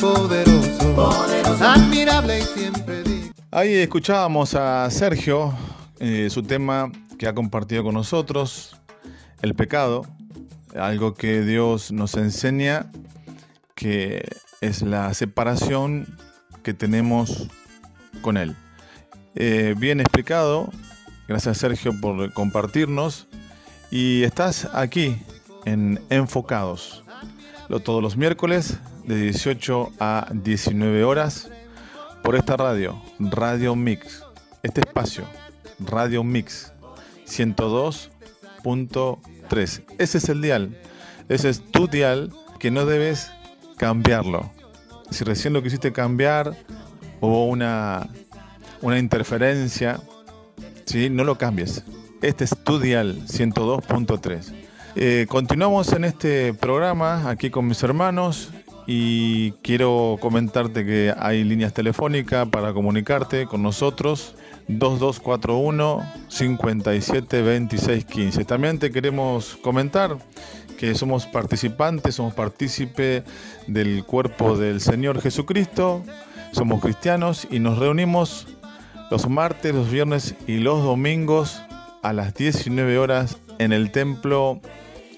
Poderoso, 0.00 0.43
admirable 1.60 2.38
y 2.38 2.42
siempre 2.42 3.02
digno. 3.02 3.32
Ahí 3.50 3.74
escuchábamos 3.74 4.54
a 4.54 4.90
Sergio, 4.90 5.54
eh, 5.98 6.28
su 6.30 6.42
tema 6.42 6.90
que 7.18 7.26
ha 7.26 7.34
compartido 7.34 7.84
con 7.84 7.94
nosotros, 7.94 8.76
el 9.42 9.54
pecado, 9.54 10.06
algo 10.78 11.14
que 11.14 11.42
Dios 11.42 11.92
nos 11.92 12.14
enseña 12.14 12.90
que 13.74 14.26
es 14.60 14.82
la 14.82 15.12
separación 15.14 16.18
que 16.62 16.74
tenemos 16.74 17.48
con 18.22 18.36
Él. 18.36 18.56
Eh, 19.34 19.74
bien 19.76 20.00
explicado, 20.00 20.70
gracias 21.28 21.58
Sergio 21.58 21.92
por 22.00 22.32
compartirnos 22.32 23.26
y 23.90 24.22
estás 24.22 24.68
aquí 24.72 25.16
en 25.64 26.00
Enfocados, 26.10 27.04
lo, 27.68 27.80
todos 27.80 28.02
los 28.02 28.16
miércoles 28.16 28.78
de 29.06 29.16
18 29.16 29.92
a 30.00 30.28
19 30.32 31.04
horas 31.04 31.50
por 32.22 32.36
esta 32.36 32.56
radio, 32.56 32.98
Radio 33.18 33.76
Mix, 33.76 34.22
este 34.62 34.80
espacio, 34.80 35.24
Radio 35.78 36.24
Mix 36.24 36.72
102.3. 37.26 39.82
Ese 39.98 40.18
es 40.18 40.28
el 40.28 40.40
dial, 40.40 40.78
ese 41.28 41.50
es 41.50 41.70
tu 41.70 41.86
dial 41.86 42.32
que 42.58 42.70
no 42.70 42.86
debes 42.86 43.30
cambiarlo. 43.76 44.50
Si 45.10 45.22
recién 45.24 45.52
lo 45.52 45.62
quisiste 45.62 45.92
cambiar, 45.92 46.56
hubo 47.20 47.46
una, 47.46 48.08
una 48.80 48.98
interferencia, 48.98 50.00
¿sí? 50.86 51.10
no 51.10 51.24
lo 51.24 51.36
cambies. 51.36 51.84
Este 52.22 52.44
es 52.44 52.56
tu 52.64 52.78
dial 52.78 53.26
102.3. 53.26 54.54
Eh, 54.96 55.26
continuamos 55.28 55.92
en 55.92 56.04
este 56.04 56.54
programa 56.54 57.28
aquí 57.28 57.50
con 57.50 57.66
mis 57.66 57.82
hermanos 57.82 58.52
y 58.86 59.52
quiero 59.62 60.18
comentarte 60.20 60.84
que 60.84 61.14
hay 61.18 61.44
líneas 61.44 61.72
telefónicas 61.72 62.48
para 62.48 62.72
comunicarte 62.72 63.46
con 63.46 63.62
nosotros 63.62 64.34
2241 64.68 66.02
57 66.28 67.42
26 67.42 68.04
15. 68.04 68.44
También 68.44 68.78
te 68.78 68.90
queremos 68.90 69.56
comentar 69.62 70.18
que 70.78 70.94
somos 70.94 71.26
participantes, 71.26 72.16
somos 72.16 72.34
partícipe 72.34 73.24
del 73.66 74.04
cuerpo 74.04 74.56
del 74.56 74.80
Señor 74.80 75.20
Jesucristo, 75.20 76.02
somos 76.52 76.80
cristianos 76.82 77.46
y 77.50 77.60
nos 77.60 77.78
reunimos 77.78 78.46
los 79.10 79.28
martes, 79.28 79.74
los 79.74 79.90
viernes 79.90 80.34
y 80.46 80.58
los 80.58 80.82
domingos 80.82 81.62
a 82.02 82.12
las 82.12 82.34
19 82.34 82.98
horas 82.98 83.38
en 83.58 83.72
el 83.72 83.90
templo 83.90 84.60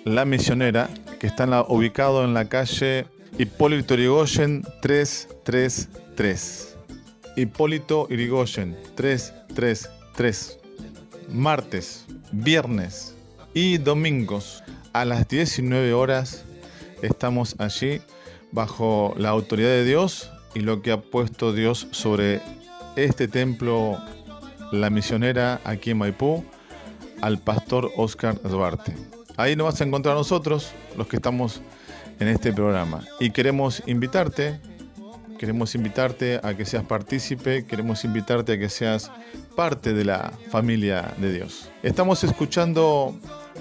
La 0.04 0.24
Misionera, 0.24 0.88
que 1.18 1.26
está 1.26 1.46
ubicado 1.68 2.24
en 2.24 2.34
la 2.34 2.48
calle 2.48 3.06
Hipólito 3.38 3.94
Yrigoyen 3.94 4.62
333. 4.80 6.76
Hipólito 7.36 8.08
Yrigoyen 8.08 8.74
333. 8.94 10.58
Martes, 11.28 12.06
viernes 12.32 13.14
y 13.52 13.76
domingos 13.76 14.62
a 14.94 15.04
las 15.04 15.28
19 15.28 15.92
horas 15.92 16.46
estamos 17.02 17.56
allí 17.58 18.00
bajo 18.52 19.14
la 19.18 19.28
autoridad 19.28 19.68
de 19.68 19.84
Dios 19.84 20.30
y 20.54 20.60
lo 20.60 20.80
que 20.80 20.92
ha 20.92 21.02
puesto 21.02 21.52
Dios 21.52 21.88
sobre 21.90 22.40
este 22.96 23.28
templo, 23.28 24.00
la 24.72 24.88
misionera 24.88 25.60
aquí 25.64 25.90
en 25.90 25.98
Maipú, 25.98 26.42
al 27.20 27.38
pastor 27.38 27.90
Oscar 27.96 28.40
Duarte. 28.40 28.96
Ahí 29.36 29.56
nos 29.56 29.66
vas 29.66 29.80
a 29.82 29.84
encontrar 29.84 30.14
nosotros, 30.14 30.70
los 30.96 31.06
que 31.06 31.16
estamos 31.16 31.60
en 32.18 32.28
este 32.28 32.52
programa. 32.52 33.04
Y 33.20 33.30
queremos 33.30 33.82
invitarte, 33.86 34.60
queremos 35.38 35.74
invitarte 35.74 36.40
a 36.42 36.54
que 36.54 36.64
seas 36.64 36.84
partícipe, 36.84 37.66
queremos 37.66 38.04
invitarte 38.04 38.54
a 38.54 38.58
que 38.58 38.68
seas 38.68 39.10
parte 39.54 39.92
de 39.92 40.04
la 40.04 40.32
familia 40.50 41.14
de 41.18 41.32
Dios. 41.32 41.70
Estamos 41.82 42.24
escuchando 42.24 43.18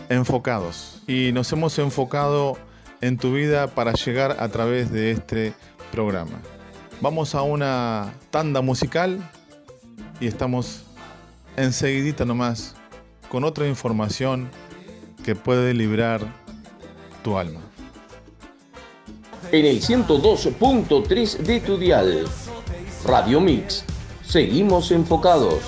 enfocados 0.10 1.02
y 1.08 1.32
nos 1.32 1.52
hemos 1.52 1.78
enfocado 1.80 2.58
en 3.02 3.18
tu 3.18 3.34
vida 3.34 3.68
para 3.68 3.94
llegar 3.94 4.38
a 4.40 4.50
través 4.50 4.92
de 4.92 5.12
este 5.12 5.54
programa. 5.92 6.40
Vamos 7.02 7.36
a 7.36 7.42
una 7.42 8.14
tanda 8.32 8.62
musical 8.62 9.20
y 10.20 10.28
estamos 10.28 10.84
enseguidita 11.58 12.26
nomás 12.26 12.76
con 13.30 13.44
otra 13.44 13.68
información 13.68 14.50
que 15.24 15.36
puede 15.36 15.74
librar 15.74 16.22
tu 17.24 17.38
alma. 17.38 17.60
En 19.52 19.66
el 19.66 19.82
102.3 19.82 21.38
de 21.38 21.60
tu 21.60 21.78
dial. 21.78 22.26
Radio 23.06 23.40
Mix. 23.40 23.84
Seguimos 24.24 24.92
enfocados. 24.92 25.62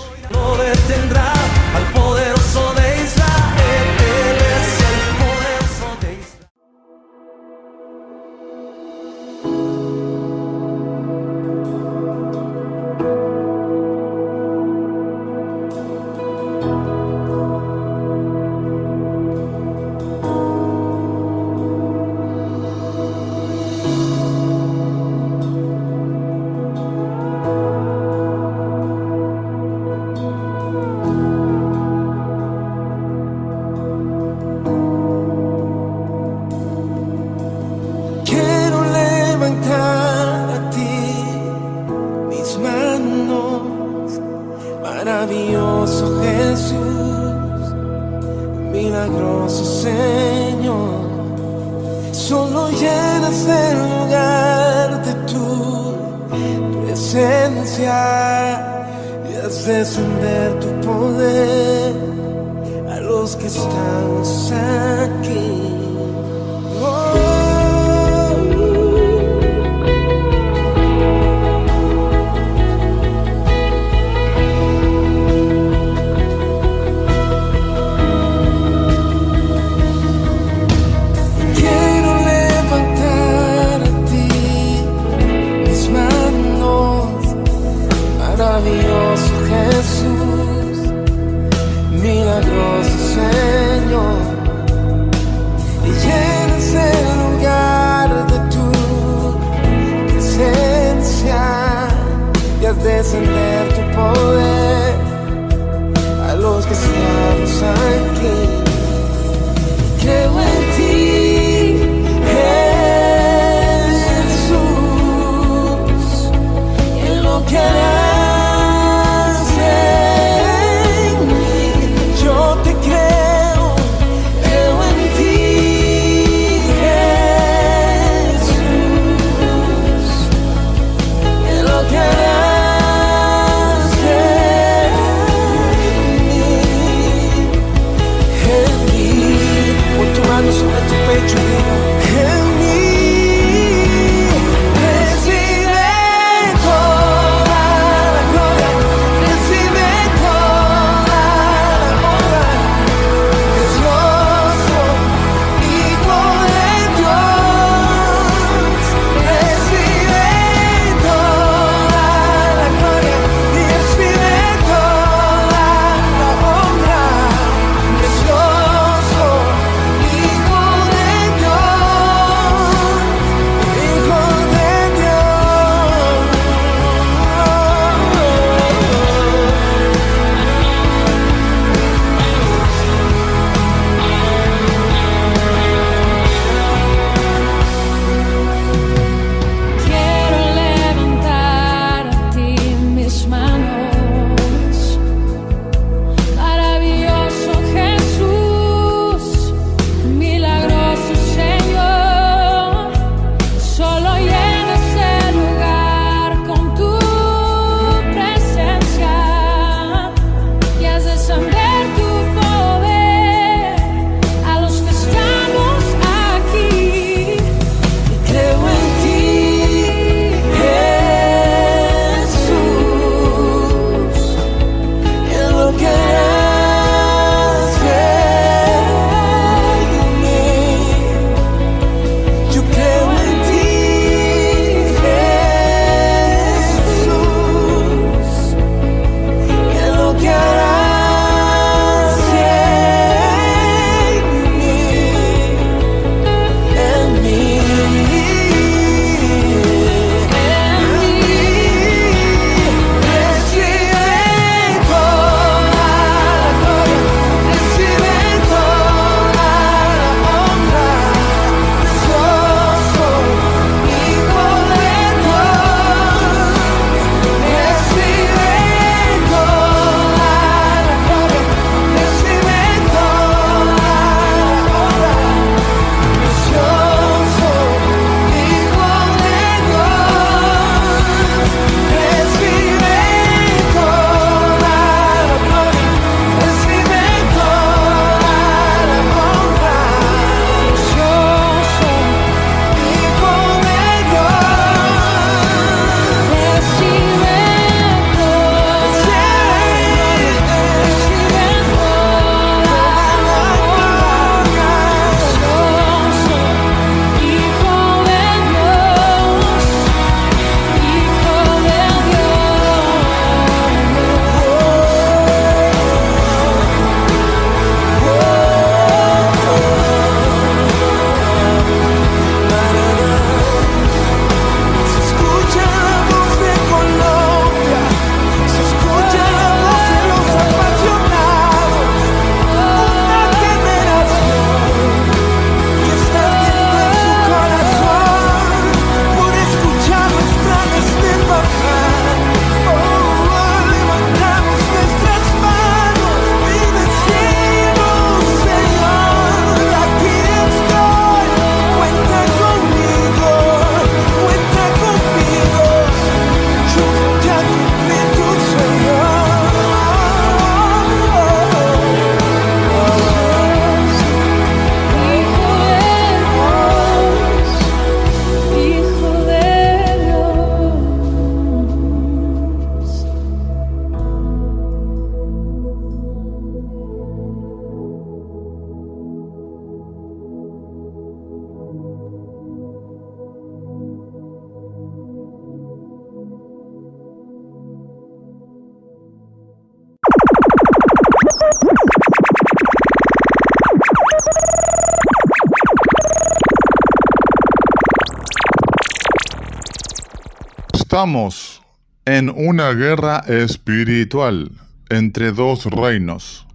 Estamos 401.08 401.62
en 402.04 402.30
una 402.30 402.74
guerra 402.74 403.20
espiritual 403.20 404.52
entre 404.90 405.32
dos 405.32 405.64
reinos, 405.64 406.46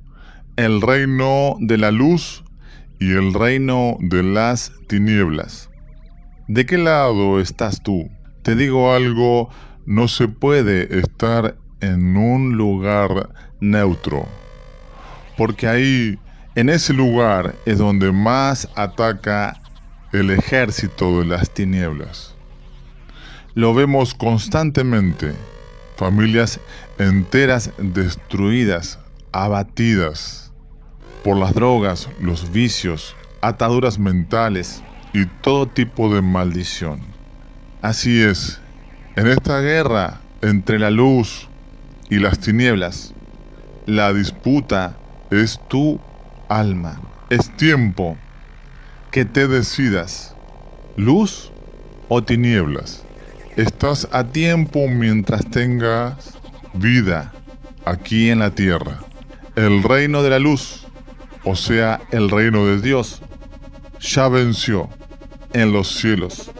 el 0.56 0.82
reino 0.82 1.56
de 1.58 1.78
la 1.78 1.90
luz 1.90 2.44
y 3.00 3.12
el 3.12 3.32
reino 3.32 3.96
de 4.00 4.22
las 4.22 4.70
tinieblas. 4.88 5.70
¿De 6.48 6.66
qué 6.66 6.76
lado 6.76 7.40
estás 7.40 7.82
tú? 7.82 8.10
Te 8.42 8.54
digo 8.54 8.92
algo, 8.92 9.48
no 9.86 10.06
se 10.06 10.28
puede 10.28 10.98
estar 10.98 11.56
en 11.80 12.18
un 12.18 12.52
lugar 12.58 13.30
neutro, 13.58 14.28
porque 15.38 15.66
ahí, 15.66 16.18
en 16.56 16.68
ese 16.68 16.92
lugar, 16.92 17.54
es 17.64 17.78
donde 17.78 18.12
más 18.12 18.68
ataca 18.76 19.58
el 20.12 20.30
ejército 20.30 21.20
de 21.20 21.24
las 21.24 21.48
tinieblas. 21.48 22.32
Lo 23.54 23.74
vemos 23.74 24.14
constantemente. 24.14 25.34
Familias 25.96 26.58
enteras 26.98 27.70
destruidas, 27.76 28.98
abatidas 29.30 30.52
por 31.22 31.36
las 31.36 31.54
drogas, 31.54 32.08
los 32.18 32.50
vicios, 32.50 33.14
ataduras 33.42 33.98
mentales 33.98 34.82
y 35.12 35.26
todo 35.26 35.66
tipo 35.66 36.12
de 36.12 36.22
maldición. 36.22 37.00
Así 37.82 38.22
es, 38.22 38.60
en 39.16 39.26
esta 39.26 39.60
guerra 39.60 40.20
entre 40.40 40.78
la 40.78 40.90
luz 40.90 41.48
y 42.08 42.20
las 42.20 42.38
tinieblas, 42.38 43.12
la 43.84 44.14
disputa 44.14 44.96
es 45.30 45.60
tu 45.68 46.00
alma. 46.48 47.00
Es 47.28 47.54
tiempo 47.56 48.16
que 49.10 49.26
te 49.26 49.46
decidas, 49.46 50.34
luz 50.96 51.52
o 52.08 52.22
tinieblas. 52.24 53.01
Estás 53.56 54.08
a 54.12 54.24
tiempo 54.24 54.88
mientras 54.88 55.44
tengas 55.50 56.38
vida 56.72 57.34
aquí 57.84 58.30
en 58.30 58.38
la 58.38 58.50
tierra. 58.50 59.00
El 59.56 59.82
reino 59.82 60.22
de 60.22 60.30
la 60.30 60.38
luz, 60.38 60.86
o 61.44 61.54
sea, 61.54 62.00
el 62.12 62.30
reino 62.30 62.64
de 62.64 62.80
Dios, 62.80 63.20
ya 64.00 64.28
venció 64.28 64.88
en 65.52 65.70
los 65.70 65.94
cielos 65.96 66.50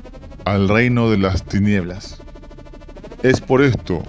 al 0.45 0.69
reino 0.69 1.11
de 1.11 1.17
las 1.17 1.45
tinieblas. 1.45 2.19
Es 3.23 3.41
por 3.41 3.63
esto 3.63 4.03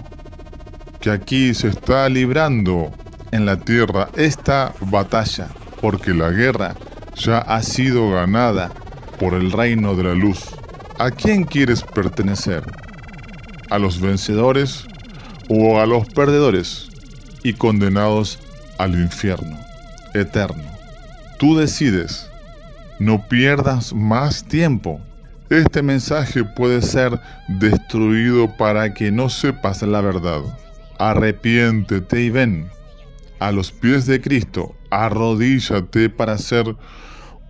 que 1.00 1.10
aquí 1.10 1.54
se 1.54 1.68
está 1.68 2.06
librando 2.10 2.92
en 3.30 3.46
la 3.46 3.56
tierra 3.56 4.10
esta 4.14 4.74
batalla, 4.82 5.48
porque 5.80 6.12
la 6.12 6.28
guerra 6.28 6.74
ya 7.16 7.38
ha 7.38 7.62
sido 7.62 8.10
ganada 8.10 8.70
por 9.18 9.32
el 9.32 9.52
reino 9.52 9.96
de 9.96 10.04
la 10.04 10.14
luz. 10.14 10.53
¿A 11.04 11.10
quién 11.10 11.44
quieres 11.44 11.82
pertenecer? 11.82 12.64
¿A 13.68 13.78
los 13.78 14.00
vencedores 14.00 14.86
o 15.50 15.78
a 15.78 15.84
los 15.84 16.06
perdedores 16.06 16.88
y 17.42 17.52
condenados 17.52 18.38
al 18.78 18.94
infierno 18.94 19.58
eterno? 20.14 20.64
Tú 21.38 21.58
decides. 21.58 22.30
No 22.98 23.28
pierdas 23.28 23.92
más 23.92 24.44
tiempo. 24.44 24.98
Este 25.50 25.82
mensaje 25.82 26.42
puede 26.42 26.80
ser 26.80 27.20
destruido 27.48 28.56
para 28.56 28.94
que 28.94 29.12
no 29.12 29.28
sepas 29.28 29.82
la 29.82 30.00
verdad. 30.00 30.40
Arrepiéntete 30.98 32.22
y 32.22 32.30
ven 32.30 32.70
a 33.40 33.52
los 33.52 33.72
pies 33.72 34.06
de 34.06 34.22
Cristo. 34.22 34.74
Arrodíllate 34.88 36.08
para 36.08 36.38
ser 36.38 36.74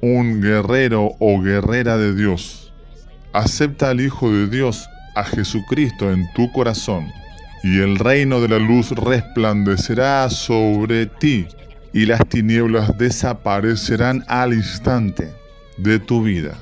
un 0.00 0.42
guerrero 0.42 1.12
o 1.20 1.40
guerrera 1.40 1.96
de 1.96 2.16
Dios. 2.16 2.63
Acepta 3.34 3.90
al 3.90 4.00
Hijo 4.00 4.30
de 4.30 4.46
Dios, 4.46 4.88
a 5.16 5.24
Jesucristo 5.24 6.12
en 6.12 6.32
tu 6.34 6.52
corazón, 6.52 7.12
y 7.64 7.80
el 7.80 7.98
reino 7.98 8.40
de 8.40 8.46
la 8.46 8.60
luz 8.60 8.92
resplandecerá 8.92 10.30
sobre 10.30 11.06
ti, 11.06 11.48
y 11.92 12.06
las 12.06 12.24
tinieblas 12.28 12.96
desaparecerán 12.96 14.24
al 14.28 14.54
instante 14.54 15.34
de 15.78 15.98
tu 15.98 16.22
vida. 16.22 16.56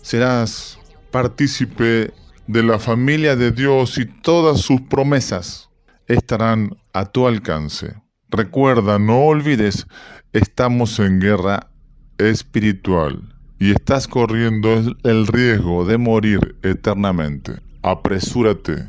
Serás 0.00 0.78
partícipe 1.10 2.14
de 2.46 2.62
la 2.62 2.78
familia 2.78 3.36
de 3.36 3.50
Dios 3.52 3.98
y 3.98 4.06
todas 4.06 4.62
sus 4.62 4.80
promesas 4.80 5.68
estarán 6.06 6.78
a 6.94 7.04
tu 7.04 7.26
alcance. 7.26 7.94
Recuerda, 8.30 8.98
no 8.98 9.18
olvides, 9.26 9.86
estamos 10.32 10.98
en 10.98 11.20
guerra 11.20 11.68
espiritual 12.16 13.29
y 13.60 13.72
estás 13.72 14.08
corriendo 14.08 14.82
el 15.04 15.26
riesgo 15.26 15.84
de 15.84 15.98
morir 15.98 16.56
eternamente. 16.62 17.60
Apresúrate, 17.82 18.86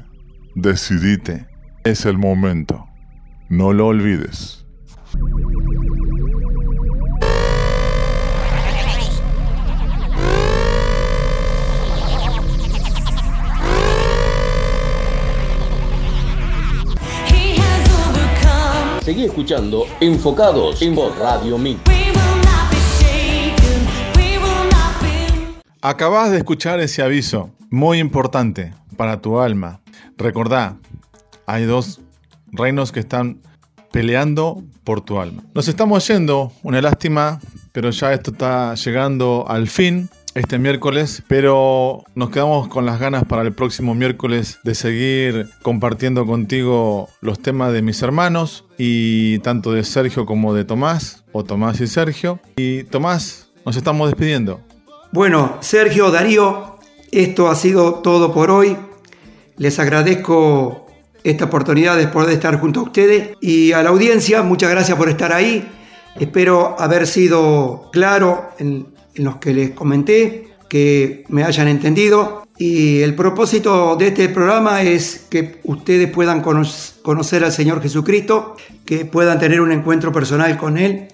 decidite, 0.56 1.46
es 1.84 2.06
el 2.06 2.18
momento. 2.18 2.88
No 3.50 3.74
lo 3.74 3.88
olvides. 3.88 4.66
Seguí 19.04 19.26
escuchando 19.26 19.84
Enfocados 20.00 20.82
en 20.82 20.96
Voz 20.96 21.18
Radio 21.18 21.58
Mix. 21.58 22.11
Acabas 25.84 26.30
de 26.30 26.38
escuchar 26.38 26.80
ese 26.80 27.02
aviso, 27.02 27.50
muy 27.72 27.98
importante 27.98 28.72
para 28.98 29.20
tu 29.20 29.40
alma. 29.40 29.82
Recordá, 30.16 30.78
hay 31.48 31.66
dos 31.66 32.02
reinos 32.52 32.92
que 32.92 33.00
están 33.00 33.42
peleando 33.92 34.64
por 34.84 35.02
tu 35.02 35.20
alma. 35.20 35.44
Nos 35.56 35.68
estamos 35.68 36.08
yendo, 36.08 36.52
una 36.62 36.84
lástima, 36.84 37.40
pero 37.72 37.90
ya 37.90 38.14
esto 38.14 38.30
está 38.30 38.76
llegando 38.76 39.46
al 39.48 39.68
fin 39.68 40.08
este 40.36 40.60
miércoles, 40.60 41.24
pero 41.28 42.04
nos 42.14 42.30
quedamos 42.30 42.68
con 42.68 42.86
las 42.86 43.00
ganas 43.00 43.24
para 43.24 43.42
el 43.42 43.52
próximo 43.52 43.96
miércoles 43.96 44.60
de 44.64 44.76
seguir 44.76 45.50
compartiendo 45.64 46.28
contigo 46.28 47.10
los 47.22 47.40
temas 47.40 47.74
de 47.74 47.82
mis 47.82 48.04
hermanos 48.04 48.66
y 48.78 49.40
tanto 49.40 49.72
de 49.72 49.84
Sergio 49.84 50.28
como 50.28 50.54
de 50.54 50.64
Tomás, 50.64 51.24
o 51.32 51.44
Tomás 51.44 51.82
y 51.82 51.88
Sergio. 51.88 52.40
Y 52.56 52.84
Tomás, 52.84 53.50
nos 53.66 53.76
estamos 53.78 54.08
despidiendo. 54.10 54.62
Bueno, 55.12 55.58
Sergio, 55.60 56.10
Darío, 56.10 56.78
esto 57.12 57.50
ha 57.50 57.56
sido 57.56 57.96
todo 57.96 58.34
por 58.34 58.50
hoy. 58.50 58.78
Les 59.58 59.78
agradezco 59.80 60.88
esta 61.24 61.46
oportunidad 61.46 61.98
de 61.98 62.08
poder 62.08 62.32
estar 62.32 62.60
junto 62.60 62.80
a 62.80 62.84
ustedes 62.84 63.32
y 63.42 63.74
a 63.74 63.84
la 63.84 63.90
audiencia, 63.90 64.42
muchas 64.42 64.72
gracias 64.72 64.98
por 64.98 65.10
estar 65.10 65.34
ahí. 65.34 65.70
Espero 66.20 66.76
haber 66.80 67.06
sido 67.08 67.90
claro 67.92 68.52
en, 68.58 68.88
en 69.16 69.24
los 69.24 69.36
que 69.38 69.54
les 69.54 69.72
comenté, 69.72 70.54
que 70.70 71.26
me 71.28 71.44
hayan 71.44 71.68
entendido. 71.68 72.48
Y 72.58 73.02
el 73.02 73.16
propósito 73.16 73.96
de 73.98 74.08
este 74.08 74.30
programa 74.30 74.82
es 74.82 75.26
que 75.30 75.60
ustedes 75.64 76.10
puedan 76.10 76.42
cono- 76.42 76.68
conocer 77.02 77.44
al 77.44 77.52
Señor 77.52 77.82
Jesucristo, 77.82 78.56
que 78.86 79.04
puedan 79.06 79.40
tener 79.40 79.60
un 79.62 79.72
encuentro 79.72 80.12
personal 80.12 80.58
con 80.58 80.78
Él 80.78 81.08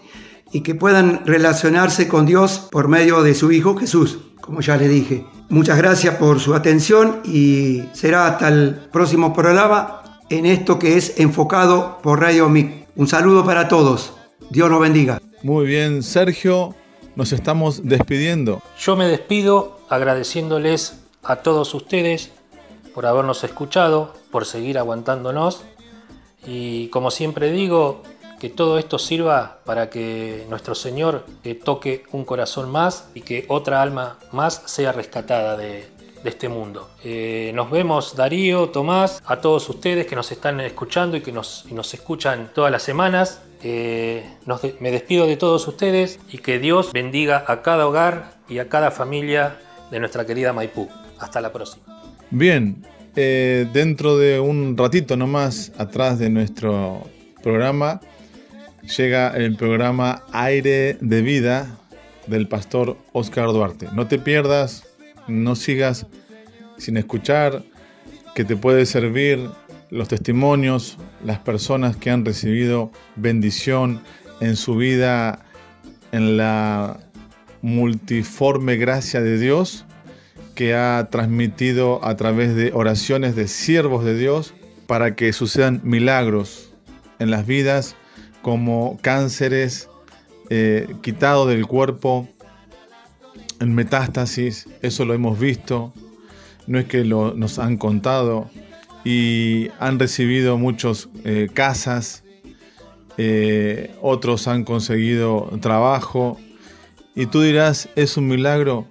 y 0.52 0.62
que 0.62 0.76
puedan 0.76 1.26
relacionarse 1.26 2.08
con 2.08 2.26
Dios 2.26 2.68
por 2.72 2.88
medio 2.88 3.24
de 3.24 3.36
su 3.36 3.52
Hijo 3.52 3.76
Jesús, 3.76 4.20
como 4.42 4.62
ya 4.62 4.78
les 4.78 4.90
dije. 4.90 5.26
Muchas 5.50 5.78
gracias 5.78 6.16
por 6.16 6.40
su 6.40 6.56
atención 6.56 7.22
y 7.24 7.84
será 7.94 8.28
hasta 8.28 8.50
el 8.50 8.76
próximo 8.92 9.34
programa 9.34 10.04
en 10.30 10.46
esto 10.46 10.78
que 10.78 10.98
es 10.98 11.20
enfocado 11.20 12.00
por 12.04 12.20
Radio 12.20 12.50
MIC. 12.50 12.88
Un 12.96 13.08
saludo 13.08 13.46
para 13.46 13.68
todos. 13.68 14.14
Dios 14.50 14.70
los 14.70 14.80
bendiga. 14.80 15.22
Muy 15.44 15.66
bien, 15.66 16.04
Sergio, 16.04 16.76
nos 17.16 17.32
estamos 17.32 17.88
despidiendo. 17.88 18.62
Yo 18.80 18.96
me 18.96 19.08
despido 19.08 19.80
agradeciéndoles 19.90 21.00
a 21.24 21.38
todos 21.38 21.74
ustedes 21.74 22.32
por 22.94 23.06
habernos 23.06 23.44
escuchado, 23.44 24.14
por 24.32 24.46
seguir 24.46 24.78
aguantándonos 24.78 25.64
y 26.46 26.88
como 26.88 27.12
siempre 27.12 27.52
digo, 27.52 28.02
que 28.40 28.50
todo 28.50 28.78
esto 28.78 29.00
sirva 29.00 29.60
para 29.66 29.90
que 29.90 30.46
nuestro 30.50 30.76
Señor 30.76 31.26
eh, 31.44 31.56
toque 31.56 32.04
un 32.12 32.26
corazón 32.26 32.70
más 32.72 33.10
y 33.16 33.22
que 33.22 33.46
otra 33.48 33.82
alma 33.82 34.18
más 34.32 34.62
sea 34.66 34.92
rescatada 34.92 35.58
de, 35.58 35.96
este 36.24 36.50
mundo. 36.50 36.90
Eh, 37.06 37.52
nos 37.56 37.72
vemos 37.72 38.14
Darío, 38.14 38.68
Tomás, 38.68 39.24
a 39.26 39.40
todos 39.40 39.70
ustedes 39.70 40.08
que 40.08 40.16
nos 40.18 40.30
están 40.30 40.60
escuchando 40.60 41.16
y 41.16 41.22
que 41.22 41.32
nos, 41.32 41.66
escuchan 41.94 42.52
todas 42.54 42.70
las 42.70 42.84
semanas. 42.84 43.42
Eh, 43.64 44.26
me 44.82 44.92
despido 44.92 45.26
de 45.26 45.38
todos 45.38 45.66
ustedes 45.70 46.20
y 46.30 46.40
que 46.40 46.60
Dios 46.60 46.92
bendiga 46.92 47.46
a 47.48 47.62
cada 47.62 47.88
hogar 47.88 48.40
y 48.50 48.60
a 48.60 48.68
cada 48.68 48.92
familia 48.92 49.58
de 49.90 50.02
nuestra 50.02 50.26
querida 50.26 50.52
Maipú. 50.52 50.90
Hasta 51.18 51.40
la 51.40 51.54
próxima. 51.54 51.86
Bien, 52.30 52.86
dentro 53.16 54.18
de 54.18 54.42
un 54.42 54.76
ratito 54.76 55.16
nomás 55.16 55.72
atrás 55.78 56.20
de 56.20 56.30
nuestro 56.30 57.04
programa 57.42 58.02
llega 58.88 59.36
el 59.36 59.56
programa 59.56 60.24
Aire 60.32 60.98
de 61.02 61.22
Vida 61.22 61.78
del 62.28 62.48
pastor 62.48 62.98
Oscar 63.12 63.48
Duarte. 63.48 63.88
No 63.94 64.08
te 64.08 64.18
pierdas, 64.18 64.84
no 65.28 65.56
sigas 65.56 66.08
sin 66.78 66.98
escuchar, 66.98 67.64
que 68.36 68.44
te 68.44 68.56
puede 68.56 68.86
servir 68.86 69.50
los 69.90 70.08
testimonios, 70.08 70.98
las 71.24 71.40
personas 71.40 71.98
que 71.98 72.12
han 72.12 72.24
recibido 72.24 72.92
bendición 73.16 74.02
en 74.40 74.56
su 74.56 74.76
vida, 74.76 75.46
en 76.12 76.38
la 76.38 77.00
multiforme 77.62 78.78
gracia 78.78 79.22
de 79.22 79.38
Dios 79.38 79.86
que 80.56 80.74
ha 80.74 81.08
transmitido 81.12 82.04
a 82.04 82.16
través 82.16 82.56
de 82.56 82.72
oraciones 82.74 83.36
de 83.36 83.48
siervos 83.48 84.06
de 84.06 84.18
Dios 84.18 84.54
para 84.88 85.16
que 85.16 85.34
sucedan 85.34 85.82
milagros 85.84 86.74
en 87.20 87.32
las 87.32 87.46
vidas 87.46 87.96
como 88.48 88.98
cánceres 89.02 89.90
eh, 90.50 90.88
quitados 91.02 91.50
del 91.50 91.68
cuerpo 91.68 92.30
en 93.60 93.76
metástasis, 93.76 94.70
eso 94.82 95.04
lo 95.04 95.14
hemos 95.14 95.38
visto, 95.38 95.94
no 96.66 96.80
es 96.80 96.86
que 96.86 97.04
lo, 97.04 97.34
nos 97.34 97.60
han 97.60 97.76
contado 97.76 98.50
y 99.04 99.68
han 99.80 100.00
recibido 100.00 100.58
muchos 100.58 101.10
eh, 101.26 101.50
casas, 101.54 102.24
eh, 103.18 103.94
otros 104.02 104.48
han 104.48 104.64
conseguido 104.64 105.52
trabajo 105.60 106.40
Y 107.16 107.26
tú 107.26 107.42
dirás, 107.42 107.90
¿es 107.98 108.16
un 108.16 108.30
milagro? 108.30 108.88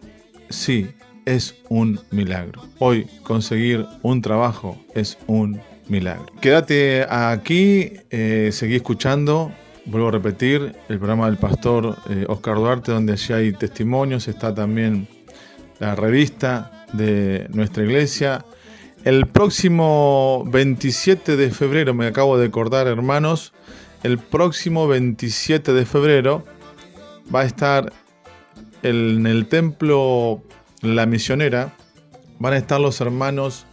Sí, 0.51 0.89
es 1.25 1.55
un 1.71 1.99
milagro. 2.11 2.61
Hoy 2.79 3.07
conseguir 3.23 3.87
un 4.03 4.21
trabajo 4.21 4.77
es 4.95 5.17
un 5.27 5.53
milagro. 5.53 5.76
Quédate 6.41 7.07
aquí, 7.09 7.93
eh, 8.11 8.51
seguí 8.53 8.76
escuchando. 8.76 9.53
Vuelvo 9.84 10.09
a 10.09 10.11
repetir, 10.11 10.74
el 10.89 10.99
programa 10.99 11.26
del 11.26 11.37
pastor 11.37 11.97
eh, 12.11 12.24
Oscar 12.28 12.57
Duarte, 12.57 12.91
donde 12.91 13.12
allí 13.12 13.32
hay 13.32 13.53
testimonios, 13.53 14.26
está 14.26 14.53
también 14.53 15.07
la 15.78 15.95
revista 15.95 16.87
de 16.93 17.47
nuestra 17.51 17.84
iglesia. 17.84 18.45
El 19.05 19.26
próximo 19.26 20.45
27 20.49 21.37
de 21.37 21.51
febrero, 21.53 21.95
me 21.95 22.07
acabo 22.07 22.37
de 22.37 22.47
acordar 22.47 22.89
hermanos, 22.89 23.53
el 24.03 24.18
próximo 24.18 24.89
27 24.89 25.72
de 25.72 25.87
febrero 25.87 26.45
va 27.32 27.43
a 27.43 27.45
estar 27.45 27.93
en 28.82 29.26
el 29.26 29.47
templo 29.47 30.43
La 30.82 31.07
Misionera, 31.07 31.76
van 32.41 32.55
a 32.55 32.57
estar 32.57 32.80
los 32.80 33.01
hermanos 33.01 33.66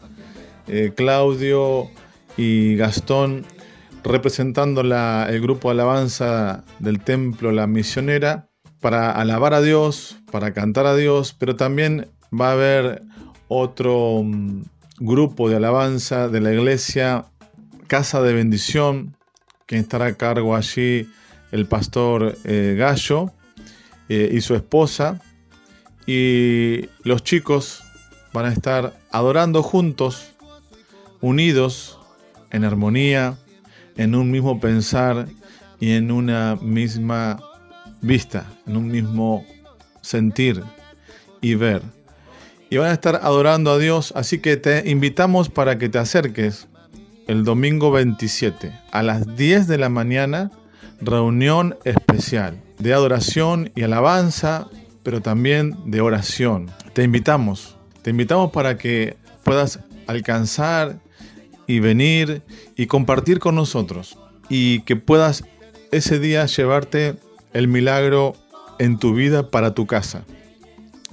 eh, 0.68 0.93
Claudio 0.95 1.89
y 2.38 2.76
Gastón 2.76 3.46
representando 4.04 4.82
el 4.82 5.42
grupo 5.42 5.70
de 5.70 5.74
alabanza 5.74 6.64
del 6.80 7.00
templo 7.00 7.52
La 7.52 7.68
Misionera 7.68 8.50
para 8.82 9.12
alabar 9.12 9.54
a 9.54 9.62
Dios, 9.62 10.18
para 10.32 10.54
cantar 10.54 10.86
a 10.86 10.96
Dios, 10.96 11.34
pero 11.38 11.56
también 11.56 12.10
va 12.38 12.50
a 12.50 12.54
haber 12.54 13.02
otro 13.48 14.22
mm, 14.24 14.64
grupo 14.98 15.50
de 15.50 15.56
alabanza 15.56 16.28
de 16.28 16.42
la 16.42 16.54
iglesia 16.54 17.26
Casa 17.88 18.22
de 18.22 18.34
Bendición, 18.34 19.16
que 19.68 19.78
estará 19.78 20.08
a 20.08 20.14
cargo 20.16 20.56
allí 20.56 21.08
el 21.52 21.66
pastor 21.68 22.36
eh, 22.44 22.76
Gallo 22.78 23.32
eh, 24.10 24.32
y 24.34 24.42
su 24.42 24.56
esposa. 24.56 25.22
Y 26.06 26.90
los 27.04 27.24
chicos 27.24 27.84
van 28.34 28.46
a 28.46 28.52
estar 28.52 29.00
adorando 29.12 29.64
juntos, 29.64 30.34
unidos, 31.22 32.00
en 32.54 32.64
armonía, 32.64 33.36
en 33.97 34.16
un 34.16 34.32
mismo 34.32 34.60
pensar 34.60 35.28
y 35.80 35.91
en 35.91 36.12
una 36.12 36.56
misma 36.56 37.41
vista, 38.01 38.45
en 38.66 38.78
un 38.78 38.88
mismo 38.88 39.45
sentir 40.01 40.64
y 41.41 41.56
ver. 41.56 41.82
Y 42.70 42.78
van 42.78 42.89
a 42.89 42.93
estar 42.93 43.20
adorando 43.22 43.72
a 43.72 43.78
Dios, 43.78 44.14
así 44.16 44.39
que 44.39 44.56
te 44.58 44.89
invitamos 44.89 45.49
para 45.49 45.78
que 45.78 45.89
te 45.89 45.99
acerques 45.99 46.68
el 47.28 47.43
domingo 47.43 47.91
27 47.91 48.72
a 48.91 49.04
las 49.04 49.36
10 49.36 49.68
de 49.68 49.78
la 49.78 49.89
mañana, 49.89 50.51
reunión 51.01 51.78
especial 51.84 52.62
de 52.80 52.93
adoración 52.93 53.72
y 53.76 53.84
alabanza, 53.84 54.68
pero 55.04 55.22
también 55.22 55.78
de 55.86 56.01
oración. 56.01 56.70
Te 56.93 57.04
invitamos, 57.04 57.78
te 58.01 58.10
invitamos 58.10 58.51
para 58.51 58.78
que 58.78 59.16
puedas 59.43 59.80
alcanzar 60.08 60.97
y 61.68 61.80
venir 61.80 62.41
y 62.76 62.88
compartir 62.88 63.39
con 63.39 63.55
nosotros 63.55 64.18
y 64.49 64.82
que 64.82 64.95
puedas 64.95 65.43
ese 65.91 66.20
día 66.20 66.45
llevarte 66.45 67.16
el 67.53 67.68
milagro 67.68 68.36
en 68.80 68.97
tu 68.97 69.14
vida 69.14 69.49
para 69.49 69.74
tu 69.74 69.86
casa. 69.86 70.26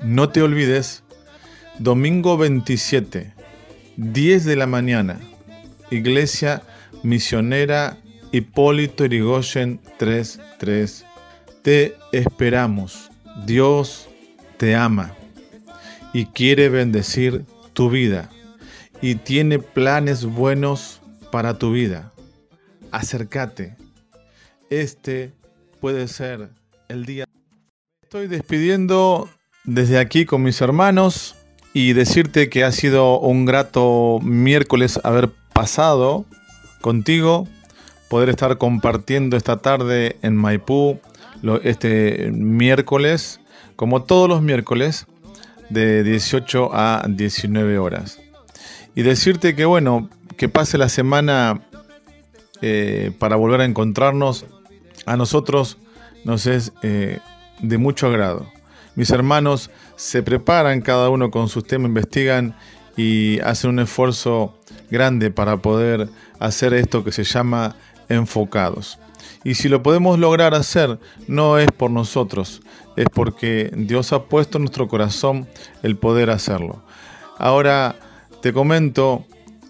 No 0.03 0.30
te 0.30 0.42
olvides, 0.42 1.03
domingo 1.78 2.38
27, 2.38 3.34
10 3.96 4.44
de 4.44 4.57
la 4.57 4.66
mañana, 4.66 5.20
Iglesia 5.90 6.62
Misionera 7.03 7.98
Hipólito 8.32 9.05
Yrigoyen 9.05 9.80
33. 9.98 11.05
Te 11.62 11.96
esperamos. 12.12 13.11
Dios 13.46 14.09
te 14.57 14.74
ama 14.74 15.14
y 16.12 16.26
quiere 16.26 16.68
bendecir 16.68 17.44
tu 17.72 17.90
vida 17.90 18.30
y 19.03 19.16
tiene 19.16 19.59
planes 19.59 20.24
buenos 20.24 21.01
para 21.30 21.59
tu 21.59 21.72
vida. 21.72 22.12
Acércate. 22.90 23.76
Este 24.68 25.32
puede 25.80 26.09
ser 26.09 26.51
el 26.88 27.05
día. 27.07 27.24
Estoy 28.03 28.26
despidiendo 28.26 29.28
desde 29.64 29.98
aquí 29.98 30.26
con 30.26 30.42
mis 30.42 30.61
hermanos 30.61 31.36
y 31.72 31.92
decirte 31.92 32.51
que 32.51 32.64
ha 32.64 32.72
sido 32.72 33.20
un 33.20 33.44
grato 33.44 34.18
miércoles 34.22 34.98
haber 35.05 35.30
pasado 35.53 36.24
contigo, 36.80 37.46
poder 38.09 38.28
estar 38.28 38.59
compartiendo 38.59 39.36
esta 39.36 39.59
tarde 39.59 40.16
en 40.22 40.36
Maipú, 40.36 40.98
este 41.62 42.30
miércoles, 42.32 43.40
como 43.76 44.03
todos 44.03 44.28
los 44.28 44.42
miércoles, 44.42 45.07
de 45.68 46.03
18 46.03 46.70
a 46.72 47.05
19 47.09 47.78
horas. 47.78 48.18
Y 48.95 49.03
decirte 49.03 49.55
que 49.55 49.64
bueno, 49.64 50.09
que 50.36 50.49
pase 50.49 50.78
la 50.78 50.88
semana 50.88 51.62
eh, 52.62 53.12
para 53.18 53.36
volver 53.36 53.61
a 53.61 53.64
encontrarnos, 53.64 54.47
a 55.07 55.16
nosotros 55.16 55.78
nos 56.24 56.47
es 56.47 56.72
eh, 56.82 57.18
de 57.61 57.78
mucho 57.78 58.07
agrado. 58.07 58.47
Mis 58.95 59.11
hermanos 59.11 59.70
se 59.97 60.22
preparan, 60.22 60.80
cada 60.80 61.09
uno 61.09 61.30
con 61.30 61.49
sus 61.49 61.64
temas, 61.64 61.88
investigan 61.88 62.57
y 62.97 63.38
hacen 63.41 63.70
un 63.70 63.78
esfuerzo 63.80 64.59
grande 64.91 65.30
para 65.30 65.57
poder 65.59 66.09
hacer 66.38 66.74
esto 66.74 67.05
que 67.05 67.12
se 67.12 67.24
llama 67.24 67.76
enfocados. 68.09 68.99
Y 69.45 69.55
si 69.55 69.68
lo 69.68 69.82
podemos 69.82 70.18
lograr 70.18 70.55
hacer, 70.55 70.99
no 71.28 71.59
es 71.59 71.68
por 71.70 71.91
nosotros, 71.91 72.61
es 72.97 73.07
porque 73.12 73.70
Dios 73.74 74.12
ha 74.12 74.24
puesto 74.24 74.59
en 74.59 74.64
nuestro 74.64 74.88
corazón 74.88 75.49
el 75.82 75.97
poder 75.97 76.30
hacerlo. 76.30 76.82
Ahora 77.38 77.97
te 78.43 78.53
comento 78.53 79.24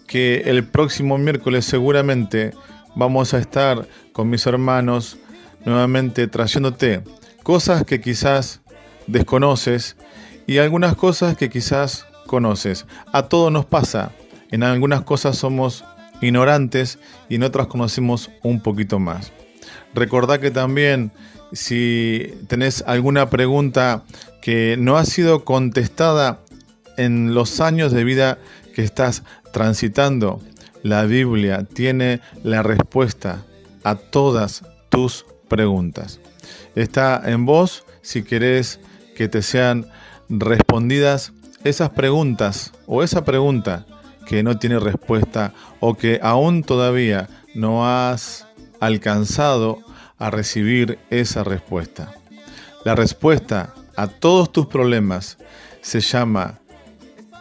que 0.07 0.43
el 0.45 0.63
próximo 0.63 1.17
miércoles 1.17 1.65
seguramente 1.65 2.51
vamos 2.95 3.33
a 3.33 3.39
estar 3.39 3.87
con 4.13 4.29
mis 4.29 4.45
hermanos 4.45 5.17
nuevamente 5.65 6.27
trayéndote 6.27 7.03
cosas 7.43 7.83
que 7.83 8.01
quizás 8.01 8.61
desconoces 9.07 9.95
y 10.47 10.57
algunas 10.57 10.95
cosas 10.95 11.37
que 11.37 11.49
quizás 11.49 12.05
conoces. 12.27 12.85
A 13.11 13.23
todos 13.23 13.51
nos 13.51 13.65
pasa. 13.65 14.11
En 14.51 14.63
algunas 14.63 15.01
cosas 15.01 15.37
somos 15.37 15.85
ignorantes 16.21 16.99
y 17.29 17.35
en 17.35 17.43
otras 17.43 17.67
conocemos 17.67 18.29
un 18.43 18.61
poquito 18.61 18.99
más. 18.99 19.31
Recordá 19.93 20.39
que 20.39 20.51
también 20.51 21.11
si 21.51 22.33
tenés 22.47 22.83
alguna 22.87 23.29
pregunta 23.29 24.03
que 24.41 24.75
no 24.79 24.97
ha 24.97 25.05
sido 25.05 25.43
contestada 25.43 26.39
en 26.97 27.33
los 27.33 27.59
años 27.59 27.91
de 27.91 28.03
vida 28.03 28.37
que 28.73 28.83
estás 28.83 29.23
transitando, 29.51 30.41
la 30.83 31.03
Biblia 31.03 31.63
tiene 31.63 32.21
la 32.43 32.63
respuesta 32.63 33.43
a 33.83 33.95
todas 33.95 34.63
tus 34.89 35.25
preguntas. 35.47 36.19
Está 36.75 37.21
en 37.25 37.45
vos 37.45 37.85
si 38.01 38.23
querés 38.23 38.79
que 39.15 39.27
te 39.27 39.41
sean 39.41 39.87
respondidas 40.29 41.33
esas 41.63 41.89
preguntas 41.91 42.73
o 42.87 43.03
esa 43.03 43.23
pregunta 43.23 43.85
que 44.25 44.43
no 44.43 44.57
tiene 44.57 44.79
respuesta 44.79 45.53
o 45.79 45.95
que 45.95 46.19
aún 46.23 46.63
todavía 46.63 47.27
no 47.53 47.87
has 47.87 48.47
alcanzado 48.79 49.79
a 50.17 50.29
recibir 50.29 50.99
esa 51.09 51.43
respuesta. 51.43 52.13
La 52.85 52.95
respuesta 52.95 53.73
a 53.95 54.07
todos 54.07 54.51
tus 54.51 54.67
problemas 54.67 55.37
se 55.81 55.99
llama 55.99 56.59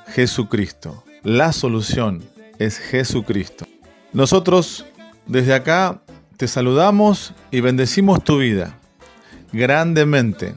Jesucristo. 0.08 1.04
La 1.22 1.52
solución 1.52 2.22
es 2.58 2.78
Jesucristo. 2.78 3.66
Nosotros 4.14 4.86
desde 5.26 5.52
acá 5.52 6.00
te 6.38 6.48
saludamos 6.48 7.34
y 7.50 7.60
bendecimos 7.60 8.24
tu 8.24 8.38
vida 8.38 8.78
grandemente. 9.52 10.54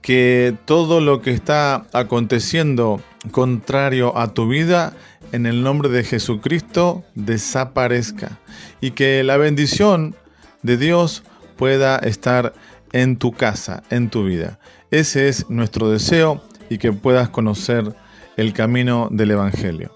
Que 0.00 0.56
todo 0.66 1.00
lo 1.00 1.20
que 1.20 1.32
está 1.32 1.86
aconteciendo 1.92 3.02
contrario 3.32 4.16
a 4.16 4.32
tu 4.32 4.46
vida, 4.46 4.94
en 5.32 5.46
el 5.46 5.64
nombre 5.64 5.88
de 5.88 6.04
Jesucristo, 6.04 7.02
desaparezca. 7.16 8.38
Y 8.80 8.92
que 8.92 9.24
la 9.24 9.36
bendición 9.36 10.14
de 10.62 10.76
Dios 10.76 11.24
pueda 11.56 11.98
estar 11.98 12.54
en 12.92 13.16
tu 13.16 13.32
casa, 13.32 13.82
en 13.90 14.10
tu 14.10 14.24
vida. 14.24 14.60
Ese 14.92 15.28
es 15.28 15.50
nuestro 15.50 15.90
deseo 15.90 16.40
y 16.70 16.78
que 16.78 16.92
puedas 16.92 17.28
conocer 17.28 17.94
el 18.38 18.52
camino 18.52 19.08
del 19.10 19.32
Evangelio. 19.32 19.92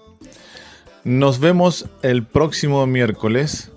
Nos 1.05 1.39
vemos 1.39 1.89
el 2.01 2.25
próximo 2.25 2.85
miércoles 2.85 3.71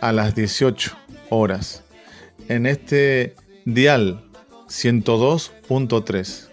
a 0.00 0.12
las 0.12 0.34
18 0.34 0.92
horas 1.30 1.82
en 2.48 2.66
este 2.66 3.34
dial 3.64 4.22
102.3 4.68 6.48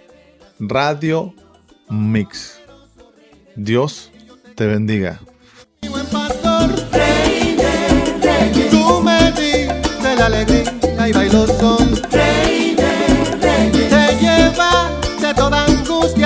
Radio 0.60 1.34
Mix. 1.90 2.60
Dios 3.56 4.10
te 4.56 4.66
bendiga. 4.66 5.20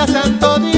Santo. 0.06 0.73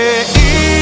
Yeah. 0.00 0.79